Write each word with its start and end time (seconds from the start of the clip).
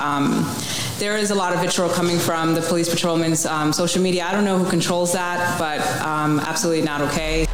Um, 0.00 0.46
there 0.98 1.16
is 1.16 1.30
a 1.30 1.34
lot 1.34 1.52
of 1.52 1.60
vitriol 1.60 1.90
coming 1.90 2.18
from 2.18 2.54
the 2.54 2.60
police 2.60 2.88
patrolmen's 2.88 3.44
um, 3.44 3.72
social 3.72 4.00
media. 4.00 4.24
I 4.24 4.32
don't 4.32 4.44
know 4.44 4.58
who 4.58 4.70
controls 4.70 5.12
that, 5.14 5.58
but 5.58 5.80
um, 6.06 6.38
absolutely 6.40 6.82
not 6.82 7.00
okay. 7.00 7.46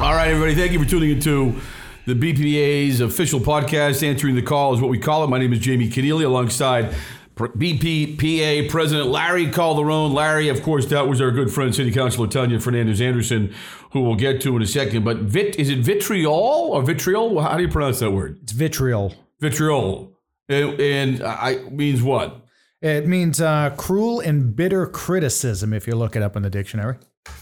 All 0.00 0.14
right, 0.14 0.28
everybody, 0.28 0.54
thank 0.54 0.72
you 0.72 0.82
for 0.82 0.88
tuning 0.88 1.10
into 1.10 1.60
the 2.06 2.14
BPPA's 2.14 3.00
official 3.00 3.40
podcast. 3.40 4.06
Answering 4.06 4.34
the 4.34 4.42
call 4.42 4.74
is 4.74 4.80
what 4.80 4.90
we 4.90 4.98
call 4.98 5.24
it. 5.24 5.28
My 5.28 5.38
name 5.38 5.52
is 5.52 5.60
Jamie 5.60 5.88
Kenneally 5.88 6.24
alongside 6.24 6.94
BPPA 7.36 8.68
President 8.68 9.08
Larry 9.08 9.46
Calderone. 9.46 10.12
Larry, 10.12 10.48
of 10.48 10.62
course, 10.62 10.86
that 10.86 11.08
was 11.08 11.20
our 11.20 11.30
good 11.30 11.50
friend, 11.50 11.74
City 11.74 11.90
Councilor 11.90 12.26
Tania 12.26 12.58
Fernandes 12.58 13.00
Anderson, 13.00 13.54
who 13.92 14.02
we'll 14.02 14.16
get 14.16 14.40
to 14.42 14.56
in 14.56 14.62
a 14.62 14.66
second. 14.66 15.04
But 15.04 15.18
vit, 15.18 15.56
is 15.56 15.70
it 15.70 15.78
vitriol 15.78 16.70
or 16.72 16.82
vitriol? 16.82 17.40
How 17.40 17.56
do 17.56 17.62
you 17.62 17.68
pronounce 17.68 18.00
that 18.00 18.10
word? 18.10 18.38
It's 18.42 18.52
vitriol. 18.52 19.14
Vitriol. 19.40 20.12
And, 20.48 20.80
and 20.80 21.22
I 21.22 21.56
means 21.70 22.02
what? 22.02 22.46
It 22.80 23.06
means 23.06 23.40
uh, 23.40 23.70
cruel 23.76 24.20
and 24.20 24.56
bitter 24.56 24.86
criticism 24.86 25.72
if 25.72 25.86
you 25.86 25.94
look 25.94 26.16
it 26.16 26.22
up 26.22 26.36
in 26.36 26.42
the 26.42 26.50
dictionary. 26.50 26.96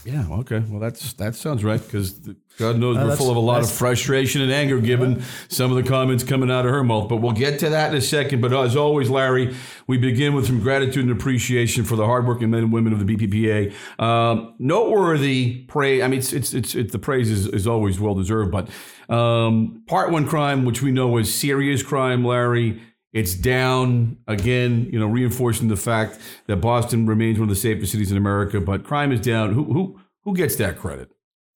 Yeah, 0.05 0.25
okay. 0.31 0.63
Well, 0.67 0.79
that's 0.79 1.13
that 1.13 1.35
sounds 1.35 1.63
right 1.63 1.81
because 1.83 2.11
God 2.57 2.77
knows 2.77 2.97
Uh, 2.97 3.05
we're 3.05 3.15
full 3.15 3.29
of 3.31 3.37
a 3.37 3.39
lot 3.39 3.63
of 3.63 3.71
frustration 3.71 4.41
and 4.41 4.51
anger 4.51 4.79
given 4.79 5.23
some 5.47 5.71
of 5.71 5.83
the 5.83 5.87
comments 5.87 6.23
coming 6.23 6.51
out 6.51 6.65
of 6.65 6.71
her 6.71 6.83
mouth. 6.83 7.07
But 7.09 7.17
we'll 7.17 7.31
get 7.33 7.59
to 7.59 7.69
that 7.69 7.91
in 7.91 7.97
a 7.97 8.01
second. 8.01 8.41
But 8.41 8.53
as 8.53 8.75
always, 8.75 9.09
Larry, 9.09 9.55
we 9.87 9.97
begin 9.97 10.33
with 10.33 10.45
some 10.45 10.59
gratitude 10.59 11.03
and 11.05 11.11
appreciation 11.11 11.83
for 11.83 11.95
the 11.95 12.05
hardworking 12.05 12.49
men 12.51 12.63
and 12.63 12.73
women 12.73 12.93
of 12.93 13.05
the 13.05 13.15
BPPA. 13.15 13.73
Um, 14.03 14.53
noteworthy 14.59 15.63
praise. 15.67 16.03
I 16.03 16.07
mean, 16.07 16.19
it's 16.19 16.33
it's 16.33 16.53
it's, 16.53 16.75
it's 16.75 16.91
the 16.91 16.99
praise 16.99 17.29
is, 17.29 17.47
is 17.47 17.67
always 17.67 17.99
well 17.99 18.15
deserved. 18.15 18.51
But 18.51 18.69
um, 19.13 19.83
part 19.87 20.11
one 20.11 20.27
crime, 20.27 20.65
which 20.65 20.81
we 20.81 20.91
know 20.91 21.17
is 21.17 21.33
serious 21.33 21.83
crime, 21.83 22.23
Larry. 22.23 22.81
It's 23.13 23.33
down 23.33 24.17
again, 24.27 24.87
you 24.91 24.99
know, 24.99 25.07
reinforcing 25.07 25.67
the 25.67 25.75
fact 25.75 26.19
that 26.47 26.57
Boston 26.57 27.05
remains 27.05 27.39
one 27.39 27.49
of 27.49 27.55
the 27.55 27.59
safest 27.59 27.91
cities 27.91 28.11
in 28.11 28.17
America. 28.17 28.61
But 28.61 28.83
crime 28.83 29.11
is 29.11 29.19
down. 29.19 29.53
Who 29.53 29.65
who 29.65 29.99
who 30.23 30.35
gets 30.35 30.55
that 30.57 30.77
credit? 30.77 31.11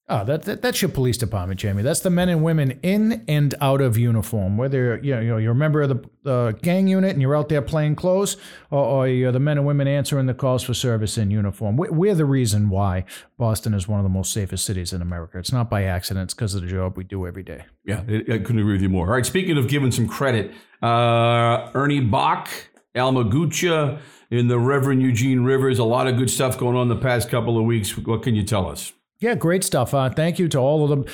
Oh, 0.07 0.23
that, 0.25 0.43
that 0.43 0.61
that's 0.61 0.83
your 0.83 0.89
police 0.89 1.17
department, 1.17 1.59
Jamie. 1.59 1.81
That's 1.81 2.01
the 2.01 2.11
men 2.11 2.29
and 2.29 2.43
women 2.43 2.79
in 2.83 3.25
and 3.27 3.55
out 3.59 3.81
of 3.81 3.97
uniform. 3.97 4.55
Whether 4.55 4.99
you 5.01 5.15
know, 5.15 5.19
you 5.21 5.27
know 5.29 5.37
you're 5.37 5.53
a 5.53 5.55
member 5.55 5.81
of 5.81 5.89
the 6.23 6.29
uh, 6.31 6.51
gang 6.51 6.87
unit 6.87 7.13
and 7.13 7.23
you're 7.23 7.35
out 7.35 7.49
there 7.49 7.63
playing 7.63 7.95
clothes, 7.95 8.37
or, 8.69 8.83
or 8.83 9.07
you're 9.07 9.31
the 9.31 9.39
men 9.39 9.57
and 9.57 9.65
women 9.65 9.87
answering 9.87 10.27
the 10.27 10.35
calls 10.35 10.61
for 10.61 10.75
service 10.75 11.17
in 11.17 11.31
uniform. 11.31 11.75
We- 11.75 11.89
We're 11.89 12.13
the 12.13 12.25
reason 12.25 12.69
why 12.69 13.05
Boston 13.39 13.73
is 13.73 13.87
one 13.87 13.99
of 13.99 14.03
the 14.03 14.09
most 14.09 14.31
safest 14.31 14.63
cities 14.63 14.93
in 14.93 15.01
America. 15.01 15.39
It's 15.39 15.51
not 15.51 15.71
by 15.71 15.85
accident. 15.85 16.25
It's 16.25 16.33
because 16.35 16.53
of 16.53 16.61
the 16.61 16.67
job 16.67 16.97
we 16.97 17.03
do 17.03 17.25
every 17.25 17.41
day. 17.43 17.63
Yeah, 17.83 18.03
I, 18.07 18.17
I 18.17 18.37
couldn't 18.37 18.59
agree 18.59 18.73
with 18.73 18.83
you 18.83 18.89
more. 18.89 19.07
All 19.07 19.13
right, 19.13 19.25
speaking 19.25 19.57
of 19.57 19.67
giving 19.67 19.91
some 19.91 20.07
credit, 20.07 20.51
uh, 20.83 21.71
Ernie 21.73 22.01
Boch, 22.01 22.47
Alma 22.95 23.23
Almagucha, 23.23 23.99
and 24.29 24.51
the 24.51 24.59
Reverend 24.59 25.01
Eugene 25.01 25.43
Rivers, 25.43 25.79
a 25.79 25.83
lot 25.83 26.05
of 26.05 26.15
good 26.15 26.29
stuff 26.29 26.59
going 26.59 26.75
on 26.77 26.89
the 26.89 26.95
past 26.95 27.27
couple 27.29 27.57
of 27.57 27.65
weeks. 27.65 27.97
What 27.97 28.21
can 28.21 28.35
you 28.35 28.43
tell 28.43 28.69
us? 28.69 28.93
Yeah, 29.19 29.35
great 29.35 29.63
stuff. 29.63 29.93
Uh, 29.93 30.09
thank 30.09 30.39
you 30.39 30.47
to 30.49 30.57
all 30.57 30.91
of 30.91 31.05
the, 31.05 31.13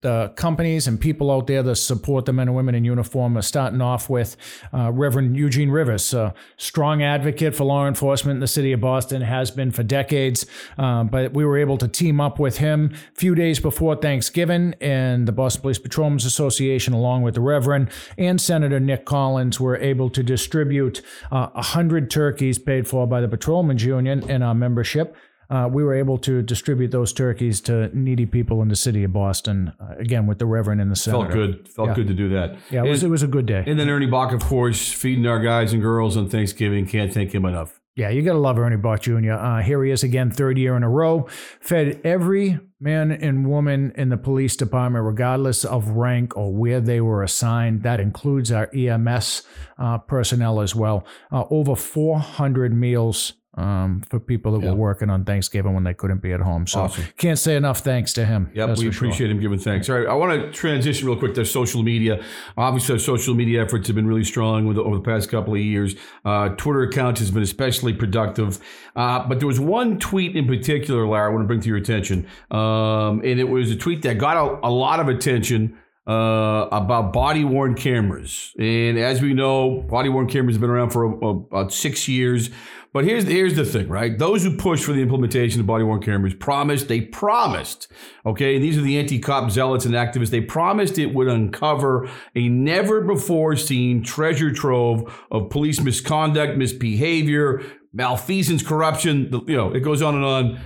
the 0.00 0.32
companies 0.34 0.88
and 0.88 1.00
people 1.00 1.30
out 1.30 1.46
there 1.46 1.62
that 1.62 1.76
support 1.76 2.24
the 2.24 2.32
men 2.32 2.48
and 2.48 2.56
women 2.56 2.74
in 2.74 2.84
uniform. 2.84 3.36
Uh, 3.36 3.42
starting 3.42 3.80
off 3.80 4.10
with 4.10 4.36
uh, 4.74 4.90
Reverend 4.90 5.36
Eugene 5.36 5.70
Rivers, 5.70 6.12
a 6.12 6.34
strong 6.56 7.00
advocate 7.00 7.54
for 7.54 7.62
law 7.62 7.86
enforcement 7.86 8.36
in 8.36 8.40
the 8.40 8.48
city 8.48 8.72
of 8.72 8.80
Boston, 8.80 9.22
has 9.22 9.52
been 9.52 9.70
for 9.70 9.84
decades. 9.84 10.46
Uh, 10.76 11.04
but 11.04 11.32
we 11.32 11.44
were 11.44 11.56
able 11.56 11.78
to 11.78 11.86
team 11.86 12.20
up 12.20 12.40
with 12.40 12.58
him 12.58 12.92
a 12.92 13.18
few 13.18 13.36
days 13.36 13.60
before 13.60 13.94
Thanksgiving, 13.94 14.74
and 14.80 15.28
the 15.28 15.32
Boston 15.32 15.62
Police 15.62 15.78
Patrolmen's 15.78 16.24
Association, 16.24 16.92
along 16.92 17.22
with 17.22 17.34
the 17.34 17.40
Reverend 17.40 17.90
and 18.16 18.40
Senator 18.40 18.80
Nick 18.80 19.04
Collins, 19.04 19.60
were 19.60 19.76
able 19.76 20.10
to 20.10 20.24
distribute 20.24 21.02
uh, 21.30 21.50
100 21.50 22.10
turkeys 22.10 22.58
paid 22.58 22.88
for 22.88 23.06
by 23.06 23.20
the 23.20 23.28
Patrolmen's 23.28 23.84
Union 23.84 24.28
in 24.28 24.42
our 24.42 24.54
membership 24.54 25.16
uh, 25.50 25.68
we 25.70 25.82
were 25.82 25.94
able 25.94 26.18
to 26.18 26.42
distribute 26.42 26.90
those 26.90 27.12
turkeys 27.12 27.60
to 27.62 27.88
needy 27.96 28.26
people 28.26 28.60
in 28.62 28.68
the 28.68 28.76
city 28.76 29.02
of 29.04 29.12
Boston. 29.12 29.72
Uh, 29.80 29.94
again, 29.98 30.26
with 30.26 30.38
the 30.38 30.46
Reverend 30.46 30.80
and 30.80 30.90
the 30.90 30.96
Senator. 30.96 31.22
Felt 31.24 31.32
good. 31.32 31.68
Felt 31.68 31.88
Yeah. 31.88 31.94
good 31.94 32.06
to 32.08 32.14
do 32.14 32.28
that. 32.30 32.56
Yeah, 32.70 32.84
it 32.84 32.88
was, 32.90 33.02
it 33.02 33.08
was 33.10 33.22
a 33.22 33.26
good 33.28 33.46
day. 33.46 33.64
and 33.66 33.78
then 33.80 33.88
Ernie 33.88 34.06
Boch, 34.06 34.32
of 34.34 34.44
course, 34.44 34.92
feeding 34.92 35.26
our 35.26 35.40
guys 35.40 35.72
and 35.72 35.80
girls 35.80 36.16
on 36.16 36.28
Thanksgiving. 36.28 36.86
Can't 36.86 37.12
thank 37.12 37.34
him 37.34 37.44
enough. 37.44 37.80
Yeah, 37.96 38.10
you 38.10 38.22
got 38.22 38.34
to 38.34 38.38
love 38.38 38.56
Ernie 38.60 38.76
Boch 38.76 39.00
Jr. 39.00 39.32
Uh, 39.32 39.60
here 39.60 39.82
he 39.82 39.90
is 39.90 40.04
again, 40.04 40.30
third 40.30 40.56
year 40.56 40.76
in 40.76 40.84
a 40.84 40.88
row. 40.88 41.26
Fed 41.60 42.00
every 42.04 42.60
man 42.80 43.10
and 43.10 43.44
woman 43.48 43.92
in 43.96 44.08
the 44.10 44.16
police 44.16 44.54
department, 44.54 45.04
regardless 45.04 45.64
of 45.64 45.88
rank 45.88 46.36
or 46.36 46.54
where 46.54 46.80
they 46.80 47.00
were 47.00 47.24
assigned. 47.24 47.82
That 47.82 47.98
includes 47.98 48.52
our 48.52 48.70
EMS 48.72 49.42
uh, 49.78 49.98
personnel 49.98 50.60
as 50.60 50.76
well. 50.76 51.04
Uh, 51.32 51.42
over 51.50 51.74
400 51.74 52.72
meals 52.72 53.32
um, 53.58 54.02
for 54.08 54.20
people 54.20 54.52
that 54.52 54.60
were 54.66 54.74
working 54.74 55.10
on 55.10 55.24
Thanksgiving 55.24 55.74
when 55.74 55.82
they 55.84 55.92
couldn't 55.94 56.22
be 56.22 56.32
at 56.32 56.40
home. 56.40 56.66
So 56.66 56.82
Awesome. 56.82 57.04
can't 57.16 57.38
say 57.38 57.56
enough 57.56 57.80
thanks 57.80 58.12
to 58.14 58.24
him. 58.24 58.50
Yep, 58.54 58.68
we 58.68 58.74
for 58.74 58.80
sure. 58.80 58.88
appreciate 58.90 59.30
him 59.30 59.40
giving 59.40 59.58
thanks. 59.58 59.90
All 59.90 59.98
right, 59.98 60.06
I 60.06 60.14
want 60.14 60.40
to 60.40 60.50
transition 60.52 61.06
real 61.08 61.16
quick 61.18 61.34
to 61.34 61.44
social 61.44 61.82
media. 61.82 62.22
Obviously, 62.56 62.92
our 62.94 62.98
social 63.00 63.34
media 63.34 63.62
efforts 63.62 63.88
have 63.88 63.96
been 63.96 64.06
really 64.06 64.24
strong 64.24 64.66
with, 64.66 64.78
over 64.78 64.96
the 64.96 65.02
past 65.02 65.28
couple 65.28 65.54
of 65.54 65.60
years. 65.60 65.96
Uh, 66.24 66.50
Twitter 66.50 66.82
account 66.82 67.18
has 67.18 67.30
been 67.30 67.42
especially 67.42 67.92
productive. 67.92 68.60
Uh, 68.94 69.26
but 69.28 69.38
there 69.40 69.48
was 69.48 69.58
one 69.60 69.98
tweet 69.98 70.36
in 70.36 70.46
particular, 70.46 71.06
Larry, 71.06 71.26
I 71.26 71.28
want 71.34 71.42
to 71.42 71.46
bring 71.48 71.60
to 71.60 71.68
your 71.68 71.78
attention. 71.78 72.26
Um, 72.50 73.20
and 73.24 73.40
it 73.40 73.48
was 73.48 73.70
a 73.70 73.76
tweet 73.76 74.02
that 74.02 74.18
got 74.18 74.36
a, 74.36 74.66
a 74.66 74.70
lot 74.70 75.00
of 75.00 75.08
attention 75.08 75.76
uh, 76.06 76.66
about 76.72 77.12
body 77.12 77.44
worn 77.44 77.74
cameras. 77.74 78.54
And 78.58 78.98
as 78.98 79.20
we 79.20 79.34
know, 79.34 79.82
body 79.82 80.08
worn 80.08 80.26
cameras 80.26 80.56
have 80.56 80.60
been 80.62 80.70
around 80.70 80.90
for 80.90 81.04
a- 81.04 81.26
about 81.28 81.72
six 81.72 82.08
years. 82.08 82.48
But 82.92 83.04
here's 83.04 83.24
here's 83.24 83.54
the 83.54 83.64
thing, 83.64 83.88
right? 83.88 84.18
Those 84.18 84.44
who 84.44 84.56
push 84.56 84.82
for 84.82 84.92
the 84.92 85.02
implementation 85.02 85.60
of 85.60 85.66
body 85.66 85.84
worn 85.84 86.00
cameras 86.00 86.34
promised, 86.34 86.88
they 86.88 87.02
promised, 87.02 87.90
okay, 88.24 88.58
these 88.58 88.78
are 88.78 88.82
the 88.82 88.98
anti 88.98 89.18
cop 89.18 89.50
zealots 89.50 89.84
and 89.84 89.94
activists, 89.94 90.30
they 90.30 90.40
promised 90.40 90.98
it 90.98 91.14
would 91.14 91.28
uncover 91.28 92.08
a 92.34 92.48
never 92.48 93.02
before 93.02 93.56
seen 93.56 94.02
treasure 94.02 94.50
trove 94.50 95.26
of 95.30 95.50
police 95.50 95.80
misconduct, 95.80 96.56
misbehavior, 96.56 97.62
malfeasance, 97.92 98.62
corruption. 98.62 99.30
You 99.46 99.56
know, 99.56 99.70
it 99.70 99.80
goes 99.80 100.00
on 100.00 100.14
and 100.14 100.24
on. 100.24 100.60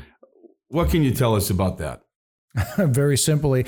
What 0.68 0.90
can 0.90 1.02
you 1.02 1.12
tell 1.12 1.34
us 1.34 1.50
about 1.50 1.78
that? 1.78 2.02
very 2.76 3.16
simply, 3.16 3.66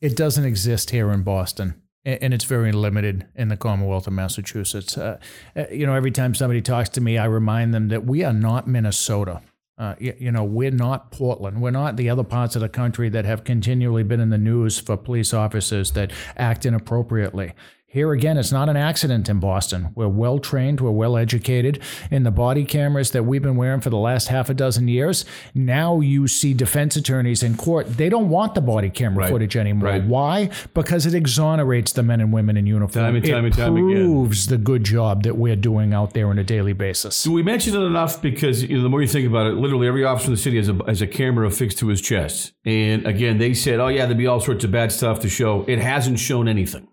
it 0.00 0.16
doesn't 0.16 0.44
exist 0.44 0.90
here 0.90 1.10
in 1.10 1.22
Boston. 1.22 1.79
And 2.04 2.32
it's 2.32 2.44
very 2.44 2.72
limited 2.72 3.26
in 3.34 3.48
the 3.48 3.58
Commonwealth 3.58 4.06
of 4.06 4.14
Massachusetts. 4.14 4.96
Uh, 4.96 5.18
uh, 5.54 5.64
you 5.70 5.84
know, 5.84 5.94
every 5.94 6.10
time 6.10 6.34
somebody 6.34 6.62
talks 6.62 6.88
to 6.90 7.00
me, 7.00 7.18
I 7.18 7.26
remind 7.26 7.74
them 7.74 7.88
that 7.88 8.06
we 8.06 8.24
are 8.24 8.32
not 8.32 8.66
Minnesota. 8.66 9.42
Uh, 9.76 9.94
you, 9.98 10.14
you 10.18 10.32
know, 10.32 10.44
we're 10.44 10.70
not 10.70 11.10
Portland. 11.10 11.60
We're 11.60 11.70
not 11.70 11.96
the 11.96 12.08
other 12.08 12.24
parts 12.24 12.54
of 12.56 12.62
the 12.62 12.68
country 12.70 13.10
that 13.10 13.26
have 13.26 13.44
continually 13.44 14.02
been 14.02 14.20
in 14.20 14.30
the 14.30 14.38
news 14.38 14.78
for 14.78 14.96
police 14.96 15.34
officers 15.34 15.92
that 15.92 16.10
act 16.36 16.64
inappropriately. 16.64 17.52
Here 17.92 18.12
again, 18.12 18.38
it's 18.38 18.52
not 18.52 18.68
an 18.68 18.76
accident 18.76 19.28
in 19.28 19.40
Boston. 19.40 19.88
We're 19.96 20.06
well 20.06 20.38
trained, 20.38 20.80
we're 20.80 20.92
well 20.92 21.16
educated. 21.16 21.82
In 22.08 22.22
the 22.22 22.30
body 22.30 22.64
cameras 22.64 23.10
that 23.10 23.24
we've 23.24 23.42
been 23.42 23.56
wearing 23.56 23.80
for 23.80 23.90
the 23.90 23.96
last 23.96 24.28
half 24.28 24.48
a 24.48 24.54
dozen 24.54 24.86
years, 24.86 25.24
now 25.56 25.98
you 25.98 26.28
see 26.28 26.54
defense 26.54 26.94
attorneys 26.94 27.42
in 27.42 27.56
court. 27.56 27.96
They 27.96 28.08
don't 28.08 28.28
want 28.28 28.54
the 28.54 28.60
body 28.60 28.90
camera 28.90 29.22
Right, 29.24 29.30
footage 29.32 29.56
anymore. 29.56 29.88
right. 29.88 30.04
Why? 30.04 30.50
Because 30.72 31.04
it 31.04 31.14
exonerates 31.14 31.92
the 31.92 32.04
men 32.04 32.20
and 32.20 32.32
women 32.32 32.56
in 32.56 32.64
uniform. 32.64 33.06
Time 33.06 33.16
and 33.16 33.24
time 33.24 33.44
it 33.44 33.46
and 33.46 33.54
time 33.56 33.76
again. 33.76 33.88
proves 34.06 34.46
the 34.46 34.56
good 34.58 34.84
job 34.84 35.24
that 35.24 35.36
we're 35.36 35.56
doing 35.56 35.92
out 35.92 36.14
there 36.14 36.28
on 36.28 36.38
a 36.38 36.44
daily 36.44 36.72
basis. 36.72 37.24
Do 37.24 37.32
we 37.32 37.42
mention 37.42 37.74
it 37.74 37.84
enough? 37.84 38.22
Because 38.22 38.62
you 38.62 38.76
know, 38.76 38.84
the 38.84 38.88
more 38.88 39.02
you 39.02 39.08
think 39.08 39.26
about 39.26 39.48
it, 39.48 39.54
literally 39.54 39.88
every 39.88 40.04
officer 40.04 40.26
in 40.28 40.34
the 40.34 40.40
city 40.40 40.58
has 40.58 40.68
a, 40.68 40.78
has 40.86 41.02
a 41.02 41.08
camera 41.08 41.44
affixed 41.44 41.78
to 41.80 41.88
his 41.88 42.00
chest. 42.00 42.52
And 42.64 43.04
again, 43.04 43.38
they 43.38 43.52
said, 43.52 43.80
oh, 43.80 43.88
yeah, 43.88 44.06
there'd 44.06 44.16
be 44.16 44.28
all 44.28 44.38
sorts 44.38 44.62
of 44.62 44.70
bad 44.70 44.92
stuff 44.92 45.18
to 45.22 45.28
show. 45.28 45.64
It 45.66 45.80
hasn't 45.80 46.20
shown 46.20 46.46
anything. 46.46 46.86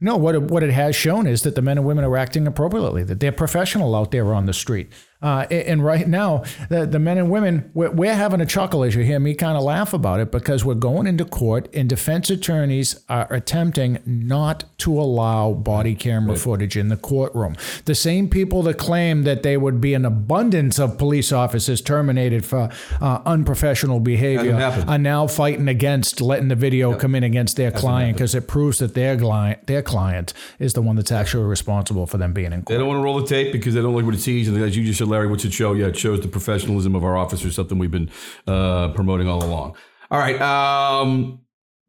No, 0.00 0.16
what 0.16 0.36
it, 0.36 0.42
what 0.42 0.62
it 0.62 0.70
has 0.70 0.94
shown 0.94 1.26
is 1.26 1.42
that 1.42 1.56
the 1.56 1.62
men 1.62 1.76
and 1.78 1.86
women 1.86 2.04
are 2.04 2.16
acting 2.16 2.46
appropriately, 2.46 3.02
that 3.02 3.18
they're 3.18 3.32
professional 3.32 3.96
out 3.96 4.12
there 4.12 4.32
on 4.32 4.46
the 4.46 4.52
street. 4.52 4.92
Uh, 5.20 5.46
and 5.50 5.84
right 5.84 6.06
now, 6.06 6.44
the, 6.68 6.86
the 6.86 6.98
men 6.98 7.18
and 7.18 7.28
women, 7.28 7.70
we're, 7.74 7.90
we're 7.90 8.14
having 8.14 8.40
a 8.40 8.46
chuckle 8.46 8.84
as 8.84 8.94
you 8.94 9.02
hear 9.02 9.18
me 9.18 9.34
kind 9.34 9.56
of 9.56 9.64
laugh 9.64 9.92
about 9.92 10.20
it 10.20 10.30
because 10.30 10.64
we're 10.64 10.74
going 10.74 11.08
into 11.08 11.24
court 11.24 11.68
and 11.74 11.88
defense 11.88 12.30
attorneys 12.30 13.00
are 13.08 13.26
attempting 13.32 13.98
not 14.06 14.64
to 14.78 14.98
allow 14.98 15.52
body 15.52 15.96
camera 15.96 16.36
footage 16.36 16.76
in 16.76 16.88
the 16.88 16.96
courtroom. 16.96 17.56
The 17.84 17.96
same 17.96 18.28
people 18.28 18.62
that 18.62 18.74
claim 18.74 19.24
that 19.24 19.42
there 19.42 19.58
would 19.58 19.80
be 19.80 19.94
an 19.94 20.04
abundance 20.04 20.78
of 20.78 20.98
police 20.98 21.32
officers 21.32 21.80
terminated 21.80 22.44
for 22.44 22.70
uh, 23.00 23.20
unprofessional 23.26 23.98
behavior 23.98 24.54
are 24.86 24.98
now 24.98 25.26
fighting 25.26 25.66
against 25.66 26.20
letting 26.20 26.46
the 26.46 26.54
video 26.54 26.96
come 26.96 27.16
in 27.16 27.24
against 27.24 27.56
their 27.56 27.72
client 27.72 28.16
because 28.16 28.36
it 28.36 28.46
proves 28.46 28.78
that 28.78 28.94
their 28.94 29.16
client, 29.18 29.66
their 29.66 29.82
client 29.82 30.32
is 30.60 30.74
the 30.74 30.82
one 30.82 30.94
that's 30.94 31.10
actually 31.10 31.44
responsible 31.44 32.06
for 32.06 32.18
them 32.18 32.32
being 32.32 32.52
in 32.52 32.62
court. 32.62 32.68
They 32.68 32.78
don't 32.78 32.86
want 32.86 32.98
to 32.98 33.02
roll 33.02 33.20
the 33.20 33.26
tape 33.26 33.52
because 33.52 33.74
they 33.74 33.82
don't 33.82 33.94
like 33.94 34.04
what 34.04 34.14
it 34.14 34.20
sees. 34.20 34.46
And 34.46 34.56
as 34.62 34.76
you 34.76 34.84
just 34.84 35.07
Larry, 35.08 35.26
what's 35.26 35.44
it 35.44 35.52
show? 35.52 35.72
Yeah, 35.72 35.86
it 35.86 35.96
shows 35.96 36.20
the 36.20 36.28
professionalism 36.28 36.94
of 36.94 37.04
our 37.04 37.16
officers, 37.16 37.54
something 37.54 37.78
we've 37.78 37.90
been 37.90 38.10
uh, 38.46 38.88
promoting 38.88 39.28
all 39.28 39.44
along. 39.44 39.76
All 40.10 40.18
right. 40.18 40.40
Um, 40.40 41.40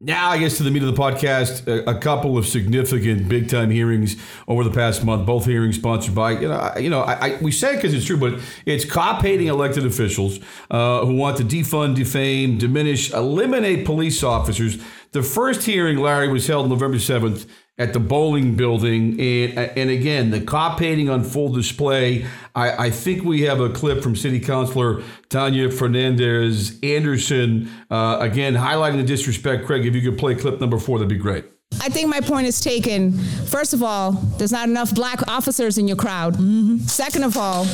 now, 0.02 0.30
I 0.30 0.38
guess 0.38 0.56
to 0.56 0.62
the 0.62 0.70
meat 0.70 0.82
of 0.82 0.94
the 0.94 0.98
podcast, 0.98 1.68
a, 1.68 1.90
a 1.90 1.98
couple 1.98 2.38
of 2.38 2.46
significant 2.46 3.28
big 3.28 3.50
time 3.50 3.70
hearings 3.70 4.16
over 4.48 4.64
the 4.64 4.70
past 4.70 5.04
month. 5.04 5.26
Both 5.26 5.44
hearings 5.44 5.76
sponsored 5.76 6.14
by 6.14 6.32
you 6.32 6.48
know, 6.48 6.54
I, 6.54 6.78
you 6.78 6.88
know, 6.88 7.00
I, 7.00 7.32
I 7.32 7.38
we 7.42 7.52
say 7.52 7.74
it 7.74 7.76
because 7.76 7.92
it's 7.92 8.06
true, 8.06 8.16
but 8.16 8.40
it's 8.64 8.86
cop 8.86 9.20
hating 9.20 9.48
elected 9.48 9.84
officials 9.84 10.40
uh, 10.70 11.04
who 11.04 11.16
want 11.16 11.36
to 11.36 11.44
defund, 11.44 11.96
defame, 11.96 12.56
diminish, 12.56 13.12
eliminate 13.12 13.84
police 13.84 14.22
officers. 14.22 14.82
The 15.12 15.22
first 15.22 15.64
hearing, 15.64 15.98
Larry, 15.98 16.28
was 16.28 16.46
held 16.46 16.70
November 16.70 16.98
seventh 16.98 17.44
at 17.80 17.92
the 17.92 18.00
Bolling 18.00 18.54
Building. 18.54 19.20
And, 19.20 19.58
and 19.58 19.90
again, 19.90 20.30
the 20.30 20.40
cop 20.40 20.78
hating 20.78 21.08
on 21.08 21.24
full 21.24 21.52
display. 21.52 22.26
I, 22.54 22.86
I, 22.86 22.90
think 22.90 23.24
we 23.24 23.42
have 23.42 23.60
a 23.60 23.70
clip 23.70 24.02
from 24.02 24.14
City 24.14 24.38
Councilor 24.38 25.02
Tania 25.28 25.68
Fernandes 25.68 26.78
Anderson, 26.84 27.70
uh, 27.90 28.18
again, 28.20 28.54
highlighting 28.54 28.96
the 28.98 29.04
disrespect. 29.04 29.66
Craig, 29.66 29.86
if 29.86 29.94
you 29.94 30.08
could 30.08 30.18
play 30.18 30.34
clip 30.34 30.60
number 30.60 30.78
four, 30.78 30.98
that'd 30.98 31.08
be 31.08 31.16
great. 31.16 31.44
I 31.82 31.88
think 31.88 32.08
my 32.08 32.20
point 32.20 32.46
is 32.46 32.60
taken. 32.60 33.12
First 33.46 33.72
of 33.72 33.82
all, 33.82 34.12
there's 34.12 34.52
not 34.52 34.68
enough 34.68 34.94
black 34.94 35.26
officers 35.28 35.78
in 35.78 35.86
your 35.88 35.96
crowd. 35.96 36.34
Mm-hmm. 36.34 36.78
Second 36.78 37.24
of 37.24 37.36
all, 37.36 37.64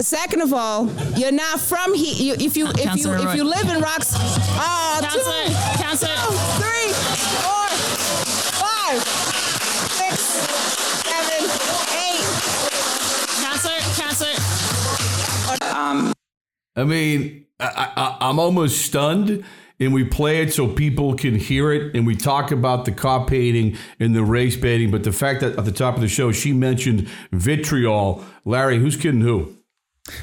second 0.00 0.42
of 0.42 0.52
all, 0.52 0.86
you're 1.16 1.32
not 1.32 1.58
from 1.58 1.94
here. 1.94 2.14
You, 2.14 2.34
if 2.34 2.56
you 2.56 2.68
if 2.68 2.96
you 2.96 3.12
if 3.12 3.34
you 3.34 3.44
live 3.44 3.68
in 3.68 3.80
Rocks, 3.80 4.14
uh, 4.16 5.00
two, 5.00 5.18
Counselor. 5.82 6.14
two, 6.14 6.36
three, 6.60 6.92
four, 7.42 7.68
five, 8.60 9.02
six, 9.90 10.20
seven, 11.08 11.50
eight. 11.96 12.50
Counselor, 14.20 15.58
counselor. 15.58 15.76
Um, 15.76 16.12
I 16.76 16.84
mean, 16.84 17.46
I, 17.58 17.92
I, 17.96 18.28
I'm 18.28 18.38
almost 18.38 18.82
stunned 18.82 19.44
and 19.78 19.94
we 19.94 20.04
play 20.04 20.42
it 20.42 20.52
so 20.52 20.68
people 20.68 21.14
can 21.14 21.34
hear 21.34 21.72
it 21.72 21.94
and 21.94 22.06
we 22.06 22.14
talk 22.14 22.52
about 22.52 22.84
the 22.84 22.92
cop 22.92 23.30
hating 23.30 23.76
and 23.98 24.14
the 24.14 24.22
race 24.22 24.56
baiting 24.56 24.90
but 24.90 25.04
the 25.04 25.12
fact 25.12 25.40
that 25.40 25.58
at 25.58 25.64
the 25.64 25.72
top 25.72 25.94
of 25.94 26.00
the 26.00 26.08
show 26.08 26.32
she 26.32 26.52
mentioned 26.52 27.08
vitriol. 27.32 28.24
Larry 28.44 28.78
who's 28.78 28.96
kidding 28.96 29.22
who? 29.22 29.56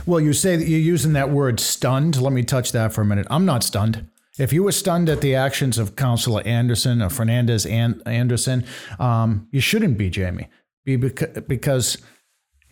Well 0.06 0.20
you 0.20 0.34
say 0.34 0.56
that 0.56 0.68
you're 0.68 0.80
using 0.80 1.14
that 1.14 1.32
word 1.32 1.60
stunned. 1.60 2.22
Let 2.22 2.34
me 2.34 2.44
touch 2.44 2.72
that 2.72 2.94
for 2.94 3.02
a 3.02 3.06
minute. 3.06 3.28
I'm 3.30 3.46
not 3.46 3.64
stunned. 3.64 4.08
If 4.38 4.54
you 4.54 4.64
were 4.64 4.72
stunned 4.72 5.10
at 5.10 5.22
the 5.22 5.34
actions 5.34 5.80
of 5.80 5.96
Councilor 5.96 6.44
Anderson 6.46 7.02
or 7.02 7.10
Fernandes 7.10 7.70
and 7.70 8.04
Anderson, 8.06 8.66
um, 9.00 9.48
you 9.52 9.60
shouldn't 9.60 9.98
be, 9.98 10.12
Jamie, 10.12 10.48
be 10.86 10.96
because 10.96 11.98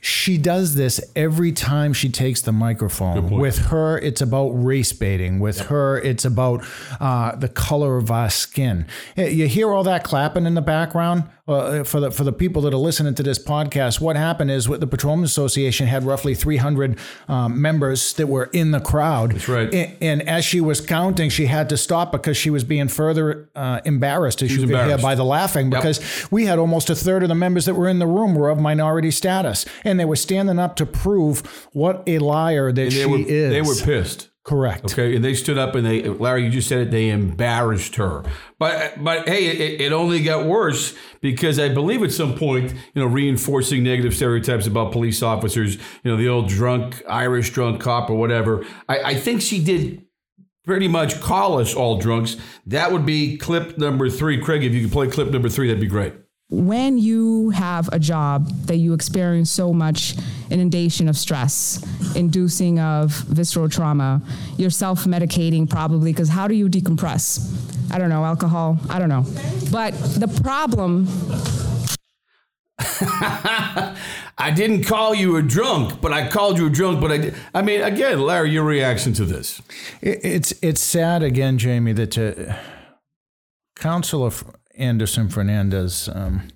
she 0.06 0.38
does 0.38 0.76
this 0.76 1.02
every 1.16 1.52
time 1.52 1.92
she 1.92 2.10
takes 2.10 2.40
the 2.40 2.52
microphone. 2.52 3.28
With 3.28 3.58
her, 3.58 3.98
it's 3.98 4.22
about 4.22 4.50
race 4.50 4.94
baiting. 4.94 5.40
With 5.40 5.58
yep. 5.58 5.68
her, 5.68 5.98
it's 5.98 6.24
about 6.24 6.64
uh, 7.00 7.36
the 7.36 7.50
color 7.50 7.98
of 7.98 8.12
our 8.12 8.30
skin. 8.30 8.86
You 9.18 9.48
hear 9.48 9.72
all 9.72 9.84
that 9.86 10.04
clapping 10.04 10.46
in 10.46 10.54
the 10.54 10.62
background 10.62 11.24
uh, 11.48 11.84
for 11.84 12.00
the 12.00 12.10
for 12.10 12.24
the 12.24 12.34
people 12.34 12.64
that 12.64 12.74
are 12.74 12.78
listening 12.78 13.14
to 13.14 13.22
this 13.22 13.38
podcast, 13.38 14.02
what 14.02 14.16
happened 14.16 14.50
is 14.50 14.68
what 14.68 14.80
the 14.80 14.88
Patrolmen's 14.88 15.30
Association 15.30 15.86
had 15.86 16.04
roughly 16.04 16.34
300 16.34 16.98
um, 17.28 17.62
members 17.62 18.14
that 18.14 18.28
were 18.28 18.46
in 18.46 18.72
the 18.72 18.80
crowd. 18.80 19.34
That's 19.34 19.48
right. 19.48 19.72
And, 19.72 19.98
and, 20.02 20.22
as 20.28 20.44
she 20.44 20.60
was 20.60 20.82
counting, 20.82 21.30
she 21.30 21.46
had 21.46 21.70
to 21.70 21.78
stop 21.78 22.12
because 22.12 22.36
she 22.36 22.50
was 22.50 22.64
being 22.64 22.88
further 22.88 23.48
uh, 23.56 23.80
embarrassed, 23.86 24.42
as 24.42 24.56
you 24.56 24.66
could 24.66 24.76
hear 24.76 24.98
by 24.98 25.14
the 25.14 25.24
laughing, 25.24 25.70
because 25.70 26.00
yep. 26.00 26.32
we 26.32 26.46
had 26.46 26.58
almost 26.58 26.90
a 26.90 26.96
third 26.96 27.22
of 27.22 27.30
the 27.30 27.36
members 27.36 27.66
that 27.66 27.76
were 27.76 27.88
in 27.88 28.00
the 28.00 28.08
room 28.08 28.34
were 28.34 28.50
of 28.50 28.60
minority 28.60 29.12
status, 29.12 29.66
and 29.84 29.95
they 29.98 30.06
were 30.06 30.16
standing 30.16 30.60
up 30.60 30.76
to 30.78 30.86
prove 30.86 31.68
what 31.74 32.04
a 32.08 32.20
liar 32.20 32.72
that 32.72 32.92
she 32.92 33.06
were, 33.06 33.20
is. 33.20 33.52
They 33.52 33.62
were 33.62 33.76
pissed. 33.76 34.30
Correct. 34.46 34.94
Okay, 34.94 35.16
and 35.16 35.26
they 35.26 35.34
stood 35.34 35.58
up 35.58 35.74
and 35.74 35.84
they, 35.84 36.04
Larry, 36.04 36.44
you 36.44 36.52
just 36.52 36.70
said 36.70 36.80
it. 36.80 36.92
They 36.92 37.10
embarrassed 37.10 37.96
her. 37.96 38.24
But 38.60 39.04
but 39.04 39.28
hey, 39.28 39.48
it, 39.48 39.82
it, 39.82 39.92
only 39.92 40.22
got 40.22 40.46
worse 40.46 40.96
because 41.20 41.58
I 41.58 41.70
believe 41.70 42.04
at 42.04 42.12
some 42.12 42.36
point, 42.36 42.72
you 42.94 43.02
know, 43.02 43.08
reinforcing 43.08 43.82
negative 43.82 44.14
stereotypes 44.14 44.68
about 44.68 44.92
police 44.92 45.24
officers, 45.24 45.78
you 46.04 46.12
know, 46.12 46.16
the 46.16 46.30
old 46.30 46.48
drunk 46.48 47.02
Irish 47.10 47.50
drunk 47.54 47.82
cop 47.82 48.12
or 48.12 48.18
whatever. 48.18 48.64
I, 48.88 49.00
I 49.00 49.16
think 49.16 49.42
she 49.42 49.64
did 49.64 50.06
pretty 50.64 50.88
much 50.88 51.20
call 51.22 51.60
us 51.60 51.74
all 51.74 51.98
drunks. 51.98 52.38
That 52.68 52.92
would 52.92 53.06
be 53.06 53.38
clip 53.38 53.80
number 53.80 54.12
three. 54.12 54.40
Craig, 54.40 54.64
if 54.64 54.76
you 54.76 54.84
could 54.84 54.92
play 54.92 55.08
clip 55.08 55.32
number 55.32 55.50
three, 55.50 55.70
that'd 55.70 55.82
be 55.82 55.88
great 55.88 56.14
when 56.50 56.98
you 56.98 57.50
have 57.50 57.90
a 57.92 58.00
job 58.00 58.48
that 58.68 58.78
you 58.78 58.94
experience 58.94 59.50
so 59.50 59.74
much 59.74 60.16
inundation 60.52 61.10
of 61.10 61.18
stress, 61.18 61.84
inducing 62.16 62.80
of 62.80 63.12
visceral 63.12 63.68
trauma, 63.68 64.22
you're 64.58 64.70
self 64.70 65.06
medicating 65.06 65.68
probably 65.70 66.12
because 66.12 66.30
how 66.30 66.48
do 66.48 66.54
you 66.54 66.70
decompress? 66.70 67.52
I 67.92 67.98
don't 67.98 68.10
know, 68.10 68.24
alcohol, 68.24 68.78
I 68.90 69.00
don't 69.00 69.10
know. 69.10 69.26
But 69.72 69.92
the 69.92 70.28
problem. 70.44 71.08
I 74.38 74.52
didn't 74.52 74.84
call 74.84 75.16
you 75.16 75.38
a 75.38 75.42
drunk, 75.42 76.02
but 76.02 76.12
I 76.12 76.28
called 76.28 76.60
you 76.60 76.68
a 76.68 76.70
drunk. 76.70 77.00
But 77.00 77.12
I, 77.12 77.34
I 77.54 77.62
mean, 77.62 77.82
again, 77.82 78.20
Larry, 78.20 78.52
your 78.52 78.66
reaction 78.66 79.14
to 79.14 79.26
this? 79.26 79.62
it's 80.02 80.54
it's 80.62 80.82
sad 80.82 81.24
again, 81.24 81.58
Jamie, 81.58 81.94
that 81.94 82.18
uh, 82.18 82.54
Councilor 83.78 84.32
Anderson 84.78 85.30
Fernandes. 85.30 86.14
Um, 86.16 86.48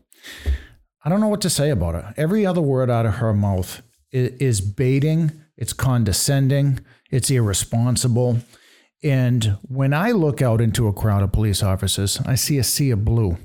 I 1.04 1.10
don't 1.10 1.22
know 1.22 1.28
what 1.28 1.42
to 1.42 1.50
say 1.50 1.70
about 1.70 1.96
her. 1.96 2.14
Every 2.18 2.46
other 2.46 2.62
word 2.62 2.90
out 2.90 3.06
of 3.06 3.16
her 3.16 3.34
mouth 3.34 3.82
is, 4.12 4.32
is 4.40 4.62
baiting, 4.62 5.32
it's 5.58 5.74
condescending, 5.74 6.80
it's 7.10 7.30
irresponsible. 7.30 8.40
And 9.02 9.58
when 9.62 9.94
I 9.94 10.12
look 10.12 10.42
out 10.42 10.60
into 10.60 10.88
a 10.88 10.94
crowd 10.94 11.24
of 11.24 11.32
police 11.32 11.64
officers, 11.64 12.20
I 12.26 12.36
see 12.36 12.58
a 12.58 12.64
sea 12.64 12.92
of 12.92 13.06
blue. 13.06 13.38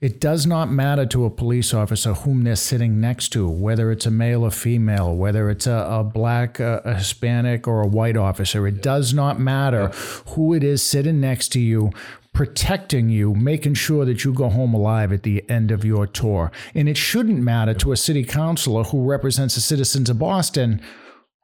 It 0.00 0.18
does 0.18 0.46
not 0.46 0.70
matter 0.70 1.04
to 1.06 1.26
a 1.26 1.30
police 1.30 1.74
officer 1.74 2.14
whom 2.14 2.44
they're 2.44 2.56
sitting 2.56 3.02
next 3.02 3.30
to, 3.30 3.46
whether 3.46 3.92
it's 3.92 4.06
a 4.06 4.10
male 4.10 4.44
or 4.44 4.50
female, 4.50 5.14
whether 5.14 5.50
it's 5.50 5.66
a, 5.66 5.86
a 5.90 6.02
black, 6.02 6.58
a, 6.58 6.80
a, 6.86 6.94
Hispanic, 6.94 7.68
or 7.68 7.82
a 7.82 7.86
white 7.86 8.16
officer. 8.16 8.66
It 8.66 8.82
does 8.82 9.12
not 9.12 9.38
matter 9.38 9.88
who 10.28 10.54
it 10.54 10.64
is 10.64 10.82
sitting 10.82 11.20
next 11.20 11.48
to 11.50 11.60
you, 11.60 11.90
protecting 12.32 13.08
you, 13.08 13.34
making 13.34 13.74
sure 13.74 14.04
that 14.04 14.24
you 14.24 14.32
go 14.32 14.48
home 14.48 14.74
alive 14.74 15.12
at 15.12 15.22
the 15.22 15.48
end 15.48 15.70
of 15.70 15.84
your 15.84 16.06
tour. 16.06 16.50
And 16.74 16.88
it 16.88 16.96
shouldn't 16.96 17.40
matter 17.40 17.74
to 17.74 17.92
a 17.92 17.96
city 17.96 18.24
councilor 18.24 18.84
who 18.84 19.04
represents 19.04 19.56
the 19.56 19.60
citizens 19.60 20.08
of 20.08 20.18
Boston 20.18 20.80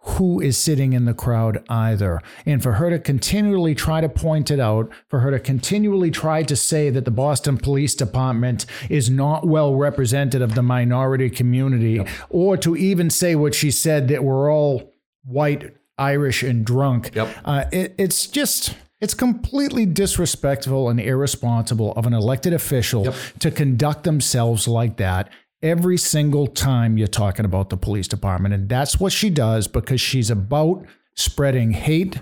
who 0.06 0.41
is 0.41 0.56
sitting 0.56 0.93
in 0.93 1.05
the 1.05 1.15
crowd 1.15 1.65
either. 1.69 2.21
And 2.47 2.62
for 2.62 2.75
her 2.75 2.91
to 2.91 2.99
continually 2.99 3.75
try 3.75 4.00
to 4.00 4.09
point 4.09 4.53
it 4.53 4.61
out, 4.61 4.88
for 5.09 5.21
her 5.21 5.33
to 5.33 5.41
continually 5.41 6.12
try 6.12 6.45
to 6.45 6.55
say 6.55 6.90
that 6.90 7.05
the 7.05 7.11
Boston 7.11 7.59
Police 7.59 7.95
Department 7.97 8.66
is 8.88 9.11
not 9.11 9.47
well 9.47 9.75
represented 9.75 10.43
of 10.43 10.55
the 10.55 10.62
minority 10.62 11.28
community, 11.28 11.95
yep. 11.95 12.09
or 12.31 12.57
to 12.57 12.76
even 12.76 13.11
say 13.11 13.35
what 13.35 13.55
she 13.55 13.73
said 13.73 14.07
that 14.09 14.23
we're 14.23 14.50
all 14.50 14.93
white, 15.25 15.76
Irish, 15.99 16.45
and 16.45 16.64
drunk, 16.64 17.11
yep. 17.14 17.37
uh, 17.45 17.64
it, 17.73 17.95
it's 17.99 18.28
just 18.28 18.76
it's 19.00 19.15
completely 19.15 19.87
disrespectful 19.87 20.88
and 20.88 20.99
irresponsible 21.00 21.93
of 21.93 22.07
an 22.07 22.15
elected 22.15 22.53
official 22.53 23.05
yep. 23.05 23.15
to 23.41 23.50
conduct 23.50 24.05
themselves 24.05 24.67
like 24.67 24.97
that 24.97 25.31
every 25.62 25.97
single 25.97 26.47
time 26.47 26.97
you're 26.97 27.07
talking 27.07 27.45
about 27.45 27.71
the 27.71 27.76
police 27.76 28.09
department. 28.09 28.55
And 28.55 28.69
that's 28.69 29.00
what 29.00 29.12
she 29.12 29.31
does 29.31 29.69
because 29.69 30.00
she's 30.00 30.31
about 30.31 30.87
spreading 31.15 31.73
hate, 31.73 32.21